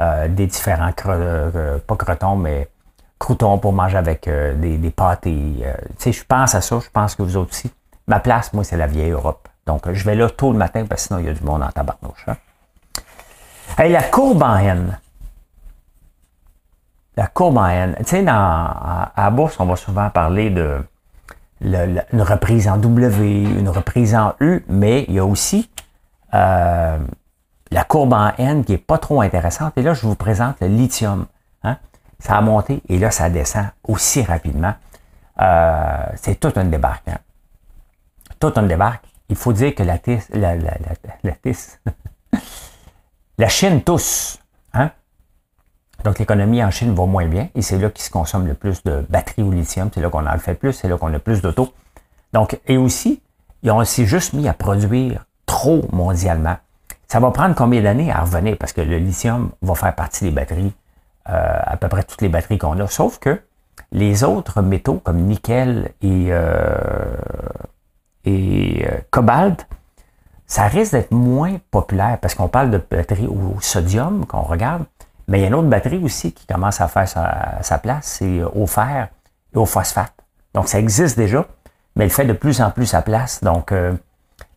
euh, 0.00 0.28
des 0.28 0.46
différents, 0.46 0.90
euh, 1.06 1.78
pas 1.78 1.96
crotons, 1.96 2.36
mais 2.36 2.68
croutons 3.18 3.58
pour 3.58 3.72
manger 3.72 3.96
avec 3.96 4.28
euh, 4.28 4.54
des, 4.54 4.76
des 4.76 4.90
pâtés. 4.90 5.62
tu 5.62 5.94
sais, 5.98 6.12
je 6.12 6.24
pense 6.24 6.54
à 6.54 6.60
ça, 6.60 6.78
je 6.80 6.90
pense 6.90 7.14
que 7.14 7.22
vous 7.22 7.36
autres 7.36 7.52
aussi. 7.52 7.70
Ma 8.06 8.20
place, 8.20 8.52
moi, 8.52 8.64
c'est 8.64 8.76
la 8.76 8.86
Vieille 8.86 9.12
Europe. 9.12 9.48
Donc, 9.66 9.90
je 9.90 10.04
vais 10.04 10.14
là 10.14 10.28
tôt 10.28 10.52
le 10.52 10.58
matin 10.58 10.84
parce 10.84 11.02
que 11.02 11.08
sinon, 11.08 11.20
il 11.20 11.26
y 11.26 11.28
a 11.30 11.32
du 11.32 11.42
monde 11.42 11.62
en 11.62 11.70
tabarnouche. 11.70 12.24
Hein? 12.26 12.36
La 13.78 14.02
courbe 14.02 14.42
en 14.42 14.56
haine. 14.56 14.98
La 17.16 17.26
courbe 17.26 17.58
en 17.58 17.66
haine. 17.66 17.94
Tu 17.98 18.04
sais, 18.04 18.24
à, 18.26 19.30
bourse, 19.32 19.56
on 19.60 19.66
va 19.66 19.76
souvent 19.76 20.10
parler 20.10 20.50
de 20.50 20.80
une 21.60 22.22
reprise 22.22 22.68
en 22.68 22.76
W, 22.76 23.42
une 23.42 23.68
reprise 23.68 24.14
en 24.14 24.34
U, 24.40 24.64
mais 24.68 25.04
il 25.08 25.14
y 25.14 25.18
a 25.18 25.24
aussi 25.24 25.70
euh, 26.34 26.98
la 27.70 27.84
courbe 27.84 28.12
en 28.12 28.32
N 28.36 28.64
qui 28.64 28.72
n'est 28.72 28.78
pas 28.78 28.98
trop 28.98 29.20
intéressante. 29.20 29.72
Et 29.76 29.82
là, 29.82 29.94
je 29.94 30.06
vous 30.06 30.14
présente 30.14 30.56
le 30.60 30.66
lithium. 30.66 31.26
Hein. 31.62 31.78
Ça 32.18 32.36
a 32.36 32.40
monté 32.40 32.82
et 32.88 32.98
là, 32.98 33.10
ça 33.10 33.30
descend 33.30 33.66
aussi 33.86 34.22
rapidement. 34.22 34.74
Euh, 35.40 36.06
c'est 36.16 36.38
tout 36.38 36.52
un 36.56 36.64
débarque. 36.64 37.08
Hein. 37.08 37.18
Tout 38.38 38.52
un 38.56 38.64
débarque. 38.64 39.04
Il 39.28 39.36
faut 39.36 39.52
dire 39.52 39.74
que 39.74 39.82
la, 39.82 39.98
la, 40.34 40.54
la 41.22 41.32
Chine 43.48 43.82
tous. 43.82 44.38
Hein? 44.72 44.90
Donc, 46.04 46.18
l'économie 46.18 46.62
en 46.62 46.70
Chine 46.70 46.94
va 46.94 47.06
moins 47.06 47.26
bien 47.26 47.48
et 47.54 47.62
c'est 47.62 47.78
là 47.78 47.90
qu'il 47.90 48.04
se 48.04 48.10
consomme 48.10 48.46
le 48.46 48.54
plus 48.54 48.82
de 48.84 49.04
batteries 49.08 49.42
au 49.42 49.50
lithium. 49.50 49.90
C'est 49.92 50.00
là 50.00 50.10
qu'on 50.10 50.26
en 50.26 50.38
fait 50.38 50.54
plus, 50.54 50.72
c'est 50.72 50.88
là 50.88 50.96
qu'on 50.96 51.12
a 51.12 51.18
plus 51.18 51.42
d'auto. 51.42 51.72
Donc, 52.32 52.58
et 52.66 52.76
aussi, 52.76 53.20
ils 53.62 53.70
ont 53.70 53.78
aussi 53.78 54.06
juste 54.06 54.34
mis 54.34 54.48
à 54.48 54.52
produire 54.52 55.24
trop 55.46 55.84
mondialement. 55.92 56.56
Ça 57.08 57.20
va 57.20 57.30
prendre 57.30 57.54
combien 57.54 57.82
d'années 57.82 58.10
à 58.10 58.20
revenir? 58.20 58.56
Parce 58.58 58.72
que 58.72 58.80
le 58.80 58.98
lithium 58.98 59.50
va 59.62 59.74
faire 59.74 59.94
partie 59.94 60.24
des 60.24 60.30
batteries, 60.30 60.72
euh, 61.28 61.58
à 61.62 61.76
peu 61.76 61.88
près 61.88 62.02
toutes 62.02 62.22
les 62.22 62.28
batteries 62.28 62.58
qu'on 62.58 62.78
a. 62.80 62.86
Sauf 62.86 63.18
que 63.18 63.40
les 63.92 64.24
autres 64.24 64.62
métaux 64.62 65.00
comme 65.02 65.18
nickel 65.18 65.92
et, 66.02 66.26
euh, 66.30 66.76
euh, 68.26 68.98
cobalt, 69.10 69.66
ça 70.46 70.66
risque 70.66 70.92
d'être 70.92 71.10
moins 71.10 71.56
populaire 71.70 72.18
parce 72.20 72.34
qu'on 72.34 72.48
parle 72.48 72.70
de 72.70 72.80
batteries 72.90 73.26
au 73.26 73.60
sodium 73.60 74.26
qu'on 74.26 74.42
regarde. 74.42 74.84
Mais 75.28 75.38
il 75.38 75.42
y 75.42 75.44
a 75.44 75.48
une 75.48 75.54
autre 75.54 75.68
batterie 75.68 76.02
aussi 76.02 76.32
qui 76.32 76.46
commence 76.46 76.80
à 76.80 76.88
faire 76.88 77.08
sa, 77.08 77.78
place, 77.78 78.04
c'est 78.04 78.42
au 78.42 78.66
fer 78.66 79.08
et 79.54 79.58
au 79.58 79.64
phosphate. 79.64 80.12
Donc, 80.52 80.68
ça 80.68 80.78
existe 80.78 81.16
déjà, 81.16 81.46
mais 81.96 82.04
elle 82.04 82.10
fait 82.10 82.26
de 82.26 82.34
plus 82.34 82.60
en 82.60 82.70
plus 82.70 82.86
sa 82.86 83.00
place. 83.00 83.42
Donc, 83.42 83.72
euh, 83.72 83.94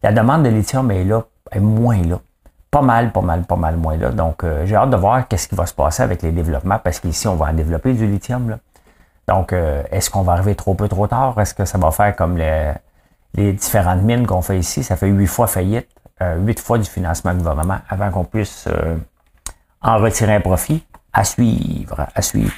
la 0.03 0.11
demande 0.11 0.43
de 0.43 0.49
lithium 0.49 0.91
est 0.91 1.05
là, 1.05 1.23
est 1.51 1.59
moins 1.59 2.01
là. 2.03 2.19
Pas 2.69 2.81
mal, 2.81 3.13
pas 3.13 3.21
mal, 3.21 3.43
pas 3.43 3.55
mal 3.55 3.77
moins 3.77 3.95
là. 3.95 4.09
Donc, 4.09 4.43
euh, 4.43 4.65
j'ai 4.65 4.75
hâte 4.75 4.89
de 4.89 4.97
voir 4.97 5.25
qu'est-ce 5.27 5.47
qui 5.47 5.55
va 5.55 5.65
se 5.65 5.73
passer 5.73 6.03
avec 6.03 6.21
les 6.21 6.33
développements, 6.33 6.79
parce 6.79 6.99
qu'ici, 6.99 7.27
on 7.29 7.35
va 7.35 7.47
en 7.47 7.53
développer 7.53 7.93
du 7.93 8.05
lithium. 8.05 8.49
Là. 8.49 8.59
Donc, 9.29 9.53
euh, 9.53 9.83
est-ce 9.91 10.09
qu'on 10.09 10.21
va 10.21 10.33
arriver 10.33 10.55
trop 10.55 10.73
peu 10.73 10.89
trop 10.89 11.07
tard? 11.07 11.39
Est-ce 11.39 11.53
que 11.53 11.63
ça 11.63 11.77
va 11.77 11.91
faire 11.91 12.13
comme 12.15 12.37
les, 12.37 12.73
les 13.37 13.53
différentes 13.53 14.01
mines 14.01 14.27
qu'on 14.27 14.41
fait 14.41 14.59
ici? 14.59 14.83
Ça 14.83 14.97
fait 14.97 15.07
huit 15.07 15.27
fois 15.27 15.47
faillite, 15.47 15.87
huit 16.37 16.59
fois 16.59 16.77
du 16.77 16.89
financement 16.89 17.31
du 17.31 17.39
gouvernement 17.39 17.79
avant 17.87 18.11
qu'on 18.11 18.25
puisse 18.25 18.67
en 19.81 19.97
retirer 19.97 20.35
un 20.35 20.41
profit. 20.41 20.83
À 21.13 21.23
suivre, 21.23 22.05
à 22.13 22.21
suivre. 22.21 22.53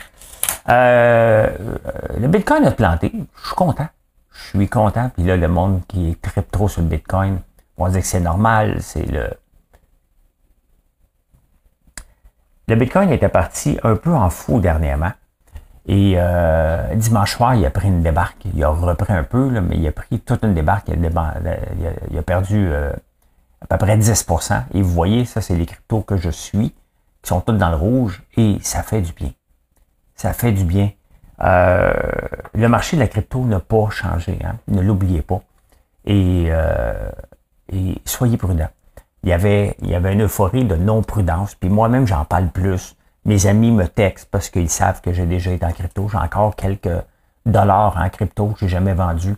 Euh, 0.68 1.48
le 2.20 2.28
Bitcoin 2.28 2.66
a 2.66 2.72
planté. 2.72 3.12
Je 3.42 3.48
suis 3.48 3.56
content. 3.56 3.88
Je 4.32 4.58
suis 4.58 4.68
content. 4.68 5.12
Puis 5.16 5.24
là, 5.24 5.38
le 5.38 5.48
monde 5.48 5.82
qui 5.88 6.18
tripe 6.22 6.52
trop 6.52 6.68
sur 6.68 6.82
le 6.82 6.88
Bitcoin, 6.88 7.40
on 7.78 7.86
va 7.86 7.92
dire 7.92 8.02
que 8.02 8.08
c'est 8.08 8.20
normal. 8.20 8.78
C'est 8.82 9.06
le. 9.06 9.30
Le 12.68 12.76
Bitcoin 12.76 13.10
était 13.12 13.30
parti 13.30 13.80
un 13.84 13.96
peu 13.96 14.14
en 14.14 14.30
fou 14.30 14.60
dernièrement. 14.60 15.12
Et 15.88 16.14
euh, 16.18 16.94
dimanche 16.96 17.36
soir, 17.36 17.56
il 17.56 17.66
a 17.66 17.72
pris 17.72 17.88
une 17.88 18.04
débarque. 18.04 18.46
Il 18.54 18.64
a 18.64 18.70
repris 18.70 19.14
un 19.14 19.24
peu, 19.24 19.50
mais 19.62 19.78
il 19.78 19.88
a 19.88 19.92
pris 19.92 20.20
toute 20.20 20.44
une 20.44 20.54
débarque. 20.54 20.90
Il 20.90 21.06
a, 21.06 22.22
perdu 22.22 22.68
euh, 22.70 22.92
à 23.62 23.68
peu 23.68 23.78
près 23.78 23.98
10% 23.98 24.64
Et 24.74 24.82
vous 24.82 24.90
voyez, 24.90 25.26
ça, 25.26 25.42
c'est 25.42 25.56
les 25.56 25.66
cryptos 25.66 26.02
que 26.02 26.18
je 26.18 26.30
suis 26.30 26.74
qui 27.22 27.30
sont 27.30 27.42
toutes 27.42 27.58
dans 27.58 27.70
le 27.70 27.76
rouge 27.76 28.24
et 28.38 28.58
ça 28.62 28.84
fait 28.84 29.02
du 29.02 29.14
bien. 29.14 29.32
Ça 30.16 30.32
fait 30.34 30.52
du 30.52 30.64
bien. 30.64 30.92
Euh, 31.42 31.92
le 32.54 32.68
marché 32.70 32.96
de 32.96 33.02
la 33.02 33.08
crypto 33.08 33.44
n'a 33.44 33.60
pas 33.60 33.90
changé, 33.90 34.38
hein? 34.44 34.56
ne 34.68 34.82
l'oubliez 34.82 35.22
pas. 35.22 35.42
Et, 36.06 36.50
soyez 38.06 38.38
prudents. 38.38 38.70
Il 39.24 39.30
y, 39.30 39.34
avait, 39.34 39.76
il 39.82 39.90
y 39.90 39.96
avait 39.96 40.14
une 40.14 40.24
euphorie 40.24 40.64
de 40.64 40.76
non-prudence, 40.76 41.56
puis 41.56 41.70
moi-même 41.70 42.08
j'en 42.08 42.24
parle 42.24 42.48
plus. 42.48 42.96
Mes 43.26 43.48
amis 43.48 43.72
me 43.72 43.88
textent 43.88 44.30
parce 44.30 44.50
qu'ils 44.50 44.70
savent 44.70 45.02
que 45.02 45.14
j'ai 45.14 45.26
déjà 45.26 45.52
été 45.52 45.66
en 45.66 45.72
crypto. 45.72 46.08
J'ai 46.10 46.18
encore 46.18 46.56
quelques 46.56 46.90
dollars 47.46 47.98
en 47.98 48.10
crypto 48.10 48.48
que 48.48 48.60
j'ai 48.62 48.70
jamais 48.70 48.94
vendu. 48.94 49.36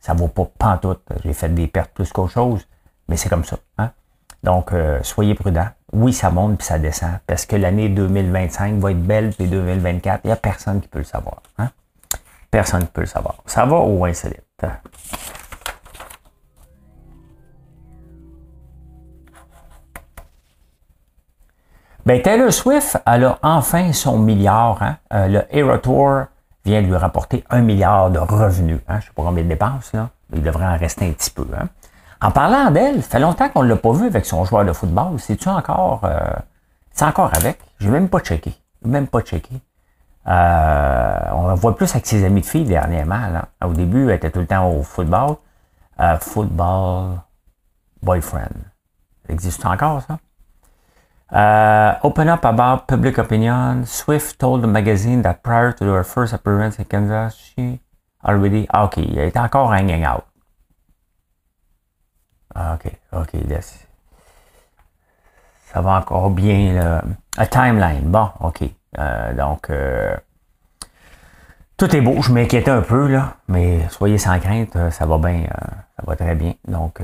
Ça 0.00 0.14
vaut 0.14 0.28
pas 0.28 0.48
pantoute. 0.58 1.02
J'ai 1.24 1.32
fait 1.32 1.48
des 1.48 1.66
pertes 1.66 1.90
plus 1.92 2.10
qu'autre 2.12 2.32
chose, 2.32 2.66
mais 3.08 3.16
c'est 3.16 3.28
comme 3.28 3.44
ça. 3.44 3.58
Hein? 3.78 3.90
Donc, 4.42 4.72
euh, 4.72 5.00
soyez 5.02 5.34
prudents. 5.34 5.68
Oui, 5.92 6.12
ça 6.12 6.30
monte 6.30 6.58
puis 6.58 6.66
ça 6.66 6.78
descend 6.78 7.18
parce 7.26 7.46
que 7.46 7.56
l'année 7.56 7.88
2025 7.88 8.74
va 8.74 8.90
être 8.92 9.02
belle 9.02 9.32
puis 9.32 9.46
2024, 9.46 10.20
il 10.24 10.28
n'y 10.28 10.32
a 10.32 10.36
personne 10.36 10.80
qui 10.80 10.88
peut 10.88 10.98
le 10.98 11.04
savoir. 11.04 11.42
Hein? 11.58 11.70
Personne 12.50 12.82
ne 12.82 12.86
peut 12.86 13.02
le 13.02 13.06
savoir. 13.06 13.36
Ça 13.46 13.66
va 13.66 13.76
au 13.76 14.04
insolite. 14.04 14.44
Ben, 22.08 22.22
Taylor 22.22 22.50
Swift, 22.50 22.96
elle 23.04 23.24
a 23.26 23.38
enfin 23.42 23.92
son 23.92 24.18
milliard. 24.18 24.82
Hein? 24.82 24.96
Euh, 25.12 25.28
le 25.28 25.44
Hero 25.50 25.76
Tour 25.76 26.22
vient 26.64 26.80
lui 26.80 26.96
rapporter 26.96 27.44
un 27.50 27.60
milliard 27.60 28.08
de 28.08 28.18
revenus. 28.18 28.80
Hein? 28.88 28.94
Je 28.94 28.96
ne 28.96 29.00
sais 29.02 29.12
pas 29.14 29.24
combien 29.24 29.44
de 29.44 29.48
dépenses, 29.50 29.92
là. 29.92 30.08
Il 30.32 30.42
devrait 30.42 30.64
en 30.64 30.78
rester 30.78 31.06
un 31.06 31.12
petit 31.12 31.28
peu. 31.28 31.46
Hein? 31.54 31.68
En 32.22 32.30
parlant 32.30 32.70
d'elle, 32.70 33.02
ça 33.02 33.10
fait 33.10 33.20
longtemps 33.20 33.50
qu'on 33.50 33.62
ne 33.62 33.68
l'a 33.68 33.76
pas 33.76 33.92
vu 33.92 34.06
avec 34.06 34.24
son 34.24 34.42
joueur 34.46 34.64
de 34.64 34.72
football. 34.72 35.20
C'est-tu 35.20 35.50
encore. 35.50 36.00
Euh, 36.04 36.18
c'est 36.92 37.04
encore 37.04 37.30
avec? 37.36 37.58
Je 37.76 37.88
n'ai 37.88 37.92
même 37.92 38.08
pas 38.08 38.20
checké. 38.20 38.56
Même 38.86 39.06
pas 39.06 39.20
checké. 39.20 39.60
Euh, 40.28 41.18
on 41.34 41.46
la 41.46 41.56
voit 41.56 41.76
plus 41.76 41.90
avec 41.90 42.06
ses 42.06 42.24
amis 42.24 42.40
de 42.40 42.46
filles 42.46 42.64
dernièrement. 42.64 43.28
Là. 43.28 43.48
Au 43.62 43.74
début, 43.74 44.08
elle 44.08 44.16
était 44.16 44.30
tout 44.30 44.40
le 44.40 44.46
temps 44.46 44.66
au 44.66 44.82
football. 44.82 45.36
Euh, 46.00 46.16
football 46.16 47.20
boyfriend. 48.02 48.48
Ça 49.26 49.34
existe 49.34 49.66
encore, 49.66 50.00
ça? 50.00 50.16
Uh, 51.30 51.98
open 52.02 52.28
up 52.28 52.44
about 52.44 52.88
public 52.88 53.18
opinion. 53.18 53.84
Swift 53.84 54.38
told 54.38 54.62
the 54.62 54.66
magazine 54.66 55.22
that 55.22 55.42
prior 55.42 55.72
to 55.72 55.84
her 55.84 56.04
first 56.04 56.32
appearance 56.32 56.78
in 56.78 56.86
Kansas, 56.86 57.36
she 57.36 57.80
already. 58.24 58.66
Ah, 58.70 58.84
OK, 58.84 58.98
elle 58.98 59.28
était 59.28 59.38
encore 59.38 59.70
hanging 59.70 60.04
out. 60.04 60.24
Ah, 62.54 62.74
OK, 62.74 62.92
OK, 63.12 63.34
yes. 63.48 63.86
Ça 65.72 65.82
va 65.82 65.98
encore 65.98 66.30
bien. 66.30 66.72
Là. 66.72 67.04
A 67.36 67.46
timeline. 67.46 68.10
Bon, 68.10 68.30
OK. 68.40 68.62
Euh, 68.98 69.34
donc, 69.34 69.68
euh, 69.68 70.16
tout 71.76 71.94
est 71.94 72.00
beau. 72.00 72.22
Je 72.22 72.32
m'inquiétais 72.32 72.70
un 72.70 72.80
peu, 72.80 73.06
là, 73.06 73.36
mais 73.48 73.86
soyez 73.90 74.16
sans 74.16 74.40
crainte, 74.40 74.74
euh, 74.76 74.90
ça 74.90 75.04
va 75.04 75.18
bien. 75.18 75.44
ça 75.96 76.02
va 76.06 76.16
très 76.16 76.34
bien. 76.34 76.54
Donc, 76.66 77.00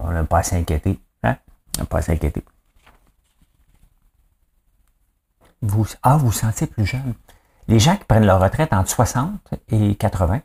on 0.00 0.10
n'a 0.10 0.24
pas 0.24 0.38
à 0.38 0.42
s'inquiéter. 0.42 1.00
Hein? 1.22 1.36
On 1.78 1.82
n'a 1.82 1.86
pas 1.86 1.98
à 1.98 2.02
s'inquiéter. 2.02 2.44
Vous, 5.62 5.86
ah, 6.02 6.16
vous 6.16 6.32
sentez 6.32 6.66
plus 6.66 6.86
jeune. 6.86 7.14
Les 7.66 7.78
gens 7.78 7.96
qui 7.96 8.04
prennent 8.04 8.26
leur 8.26 8.40
retraite 8.40 8.72
entre 8.72 8.90
60 8.90 9.30
et 9.70 9.94
80 9.94 10.40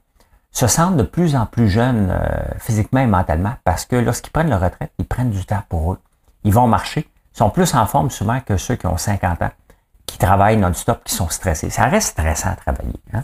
se 0.52 0.68
sentent 0.68 0.98
de 0.98 1.04
plus 1.04 1.36
en 1.36 1.46
plus 1.46 1.70
jeunes 1.70 2.14
physiquement 2.60 3.00
et 3.00 3.08
mentalement 3.08 3.56
parce 3.64 3.86
que 3.86 3.96
lorsqu'ils 3.96 4.32
prennent 4.32 4.50
leur 4.50 4.62
retraite, 4.62 4.92
ils 5.00 5.06
prennent 5.06 5.32
du 5.32 5.46
temps 5.46 5.64
pour 5.70 5.94
eux. 5.94 6.00
Ils 6.44 6.54
vont 6.54 6.68
marcher. 6.68 7.10
Sont 7.32 7.50
plus 7.50 7.74
en 7.74 7.86
forme 7.88 8.12
souvent 8.12 8.40
que 8.42 8.58
ceux 8.58 8.76
qui 8.76 8.86
ont 8.86 8.98
50 8.98 9.42
ans 9.42 9.52
qui 10.06 10.18
travaillent 10.18 10.58
non-stop, 10.58 11.04
qui 11.04 11.16
sont 11.16 11.30
stressés. 11.30 11.70
Ça 11.70 11.86
reste 11.86 12.10
stressant 12.10 12.50
à 12.52 12.56
travailler. 12.56 13.00
Hein? 13.14 13.24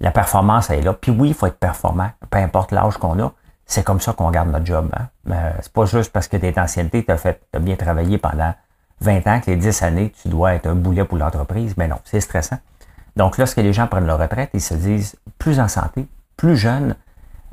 La 0.00 0.10
performance 0.10 0.70
elle 0.70 0.80
est 0.80 0.82
là. 0.82 0.94
Puis 0.94 1.12
oui, 1.12 1.28
il 1.28 1.34
faut 1.34 1.46
être 1.46 1.58
performant, 1.58 2.10
peu 2.30 2.38
importe 2.38 2.72
l'âge 2.72 2.96
qu'on 2.96 3.22
a. 3.22 3.32
C'est 3.66 3.84
comme 3.84 4.00
ça 4.00 4.12
qu'on 4.12 4.30
garde 4.30 4.50
notre 4.50 4.64
job. 4.64 4.90
Hein? 4.96 5.08
Euh, 5.30 5.52
c'est 5.60 5.72
pas 5.72 5.84
juste 5.84 6.12
parce 6.12 6.28
que 6.28 6.36
tu 6.36 6.46
es 6.46 6.58
ancienneté, 6.58 7.04
tu 7.04 7.10
as, 7.10 7.16
fait, 7.16 7.42
as 7.52 7.58
bien 7.58 7.76
travaillé 7.76 8.16
pendant 8.16 8.54
20 9.00 9.26
ans 9.26 9.40
que 9.40 9.50
les 9.50 9.56
10 9.56 9.82
années, 9.82 10.12
tu 10.22 10.28
dois 10.28 10.54
être 10.54 10.66
un 10.66 10.74
boulet 10.74 11.04
pour 11.04 11.18
l'entreprise. 11.18 11.74
Mais 11.76 11.88
non, 11.88 11.98
c'est 12.04 12.20
stressant. 12.20 12.58
Donc, 13.16 13.38
lorsque 13.38 13.56
les 13.56 13.72
gens 13.72 13.86
prennent 13.86 14.06
leur 14.06 14.18
retraite, 14.18 14.50
ils 14.54 14.60
se 14.60 14.74
disent 14.74 15.16
plus 15.38 15.58
en 15.60 15.68
santé, 15.68 16.06
plus 16.36 16.56
jeunes 16.56 16.94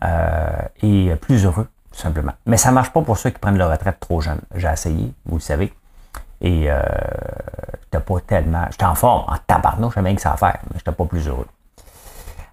euh, 0.04 0.50
et 0.82 1.16
plus 1.16 1.46
heureux, 1.46 1.68
tout 1.92 2.00
simplement. 2.00 2.34
Mais 2.46 2.58
ça 2.58 2.72
marche 2.72 2.92
pas 2.92 3.02
pour 3.02 3.18
ceux 3.18 3.30
qui 3.30 3.40
prennent 3.40 3.58
leur 3.58 3.72
retraite 3.72 4.00
trop 4.00 4.20
jeunes. 4.20 4.42
J'ai 4.56 4.68
essayé, 4.68 5.14
vous 5.26 5.36
le 5.36 5.42
savez. 5.42 5.74
Et 6.42 6.70
euh, 6.70 6.82
j'étais 7.84 8.04
pas 8.04 8.20
tellement. 8.28 8.66
J'étais 8.70 8.86
en 8.86 8.96
forme, 8.96 9.24
en 9.32 9.38
tabarnouche, 9.48 9.96
j'avais 9.96 10.08
rien 10.08 10.16
que 10.16 10.22
ça 10.22 10.34
à 10.34 10.38
faire, 10.38 10.60
mais 10.70 10.78
j'étais 10.80 10.92
pas 10.92 11.06
plus 11.06 11.28
heureux. 11.28 11.48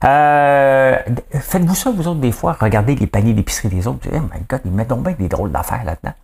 Euh, 0.04 0.96
faites-vous 1.32 1.74
ça, 1.74 1.90
vous 1.90 2.06
autres, 2.08 2.20
des 2.20 2.32
fois, 2.32 2.56
regardez 2.58 2.94
les 2.94 3.06
paniers 3.06 3.34
d'épicerie 3.34 3.68
des 3.68 3.86
autres. 3.86 4.08
Oh 4.12 4.20
my 4.20 4.40
God, 4.48 4.60
ils 4.64 4.70
mettent 4.70 4.88
donc 4.88 5.02
bien 5.02 5.12
des 5.12 5.28
drôles 5.28 5.52
d'affaires 5.52 5.84
là-dedans. 5.84 6.14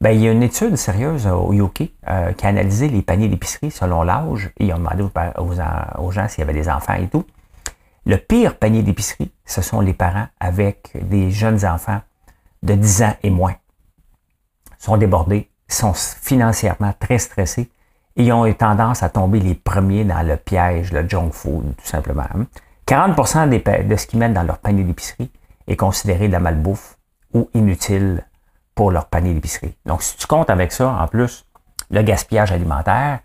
Ben, 0.00 0.12
il 0.12 0.20
y 0.22 0.28
a 0.28 0.32
une 0.32 0.44
étude 0.44 0.76
sérieuse 0.76 1.26
au 1.26 1.52
UK 1.52 1.90
euh, 2.08 2.32
qui 2.32 2.46
a 2.46 2.50
analysé 2.50 2.88
les 2.88 3.02
paniers 3.02 3.28
d'épicerie 3.28 3.72
selon 3.72 4.04
l'âge 4.04 4.50
et 4.58 4.66
ils 4.66 4.72
ont 4.72 4.78
demandé 4.78 5.02
aux, 5.02 6.10
gens 6.12 6.28
s'il 6.28 6.38
y 6.38 6.42
avait 6.42 6.52
des 6.52 6.68
enfants 6.68 6.94
et 6.94 7.08
tout. 7.08 7.24
Le 8.06 8.16
pire 8.16 8.56
panier 8.56 8.82
d'épicerie, 8.82 9.32
ce 9.44 9.60
sont 9.60 9.80
les 9.80 9.94
parents 9.94 10.28
avec 10.38 10.92
des 11.08 11.32
jeunes 11.32 11.64
enfants 11.64 12.00
de 12.62 12.74
10 12.74 13.02
ans 13.02 13.16
et 13.24 13.30
moins. 13.30 13.56
Ils 14.80 14.84
sont 14.84 14.96
débordés, 14.96 15.50
sont 15.66 15.94
financièrement 15.94 16.94
très 17.00 17.18
stressés 17.18 17.68
et 18.14 18.32
ont 18.32 18.46
eu 18.46 18.54
tendance 18.54 19.02
à 19.02 19.08
tomber 19.08 19.40
les 19.40 19.56
premiers 19.56 20.04
dans 20.04 20.24
le 20.24 20.36
piège, 20.36 20.92
le 20.92 21.08
junk 21.08 21.30
food, 21.32 21.74
tout 21.76 21.86
simplement. 21.86 22.24
40% 22.86 23.86
de 23.88 23.96
ce 23.96 24.06
qu'ils 24.06 24.20
mettent 24.20 24.32
dans 24.32 24.44
leur 24.44 24.58
panier 24.58 24.84
d'épicerie 24.84 25.30
est 25.66 25.76
considéré 25.76 26.28
de 26.28 26.32
la 26.32 26.40
malbouffe 26.40 26.98
ou 27.34 27.50
inutile 27.52 28.24
pour 28.78 28.92
leur 28.92 29.06
panier 29.06 29.34
d'épicerie. 29.34 29.76
Donc, 29.86 30.04
si 30.04 30.16
tu 30.16 30.28
comptes 30.28 30.50
avec 30.50 30.70
ça, 30.70 30.88
en 30.88 31.08
plus, 31.08 31.44
le 31.90 32.00
gaspillage 32.02 32.52
alimentaire, 32.52 33.18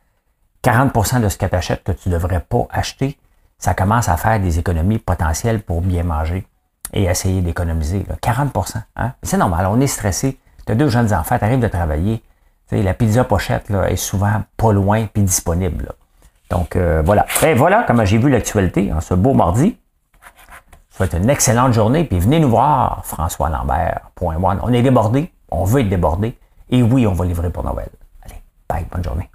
40% 0.63 1.21
de 1.21 1.29
ce 1.29 1.37
que 1.37 1.45
tu 1.45 1.55
achètes 1.55 1.83
que 1.83 1.91
tu 1.91 2.09
ne 2.09 2.15
devrais 2.15 2.39
pas 2.39 2.65
acheter, 2.71 3.19
ça 3.59 3.75
commence 3.75 4.09
à 4.09 4.17
faire 4.17 4.39
des 4.39 4.57
économies 4.57 4.97
potentielles 4.97 5.61
pour 5.61 5.81
bien 5.81 6.01
manger 6.01 6.47
et 6.91 7.03
essayer 7.03 7.41
d'économiser. 7.43 8.03
40% 8.23 8.81
hein? 8.95 9.11
C'est 9.21 9.37
normal, 9.37 9.67
on 9.67 9.79
est 9.79 9.85
stressé. 9.85 10.39
Tu 10.65 10.71
as 10.71 10.75
deux 10.75 10.89
jeunes 10.89 11.13
enfants, 11.13 11.37
tu 11.37 11.45
arrives 11.45 11.59
de 11.59 11.67
travailler, 11.67 12.23
la 12.71 12.95
pizza 12.95 13.23
pochette 13.23 13.69
là, 13.69 13.91
est 13.91 13.95
souvent 13.95 14.41
pas 14.57 14.73
loin 14.73 15.05
puis 15.05 15.21
disponible. 15.21 15.93
Donc 16.49 16.75
euh, 16.75 17.03
voilà. 17.05 17.27
Et 17.43 17.53
voilà 17.53 17.83
comment 17.85 18.05
j'ai 18.05 18.17
vu 18.17 18.31
l'actualité 18.31 18.91
en 18.91 19.01
ce 19.01 19.13
beau 19.13 19.35
mardi. 19.35 19.77
Je 20.89 20.95
souhaite 20.97 21.13
une 21.13 21.29
excellente 21.29 21.73
journée, 21.73 22.05
puis 22.05 22.19
venez 22.19 22.39
nous 22.39 22.49
voir, 22.49 23.05
François 23.05 23.49
Lambert.one. 23.49 24.59
On 24.63 24.73
est 24.73 24.81
débordé, 24.81 25.31
on 25.53 25.65
veut 25.65 25.81
être 25.81 25.89
débordé, 25.89 26.37
et 26.69 26.81
oui, 26.81 27.05
on 27.07 27.13
va 27.13 27.25
livrer 27.25 27.51
pour 27.51 27.63
Noël. 27.63 27.89
Allez, 28.23 28.41
bye, 28.67 28.85
bonne 28.91 29.03
journée. 29.03 29.29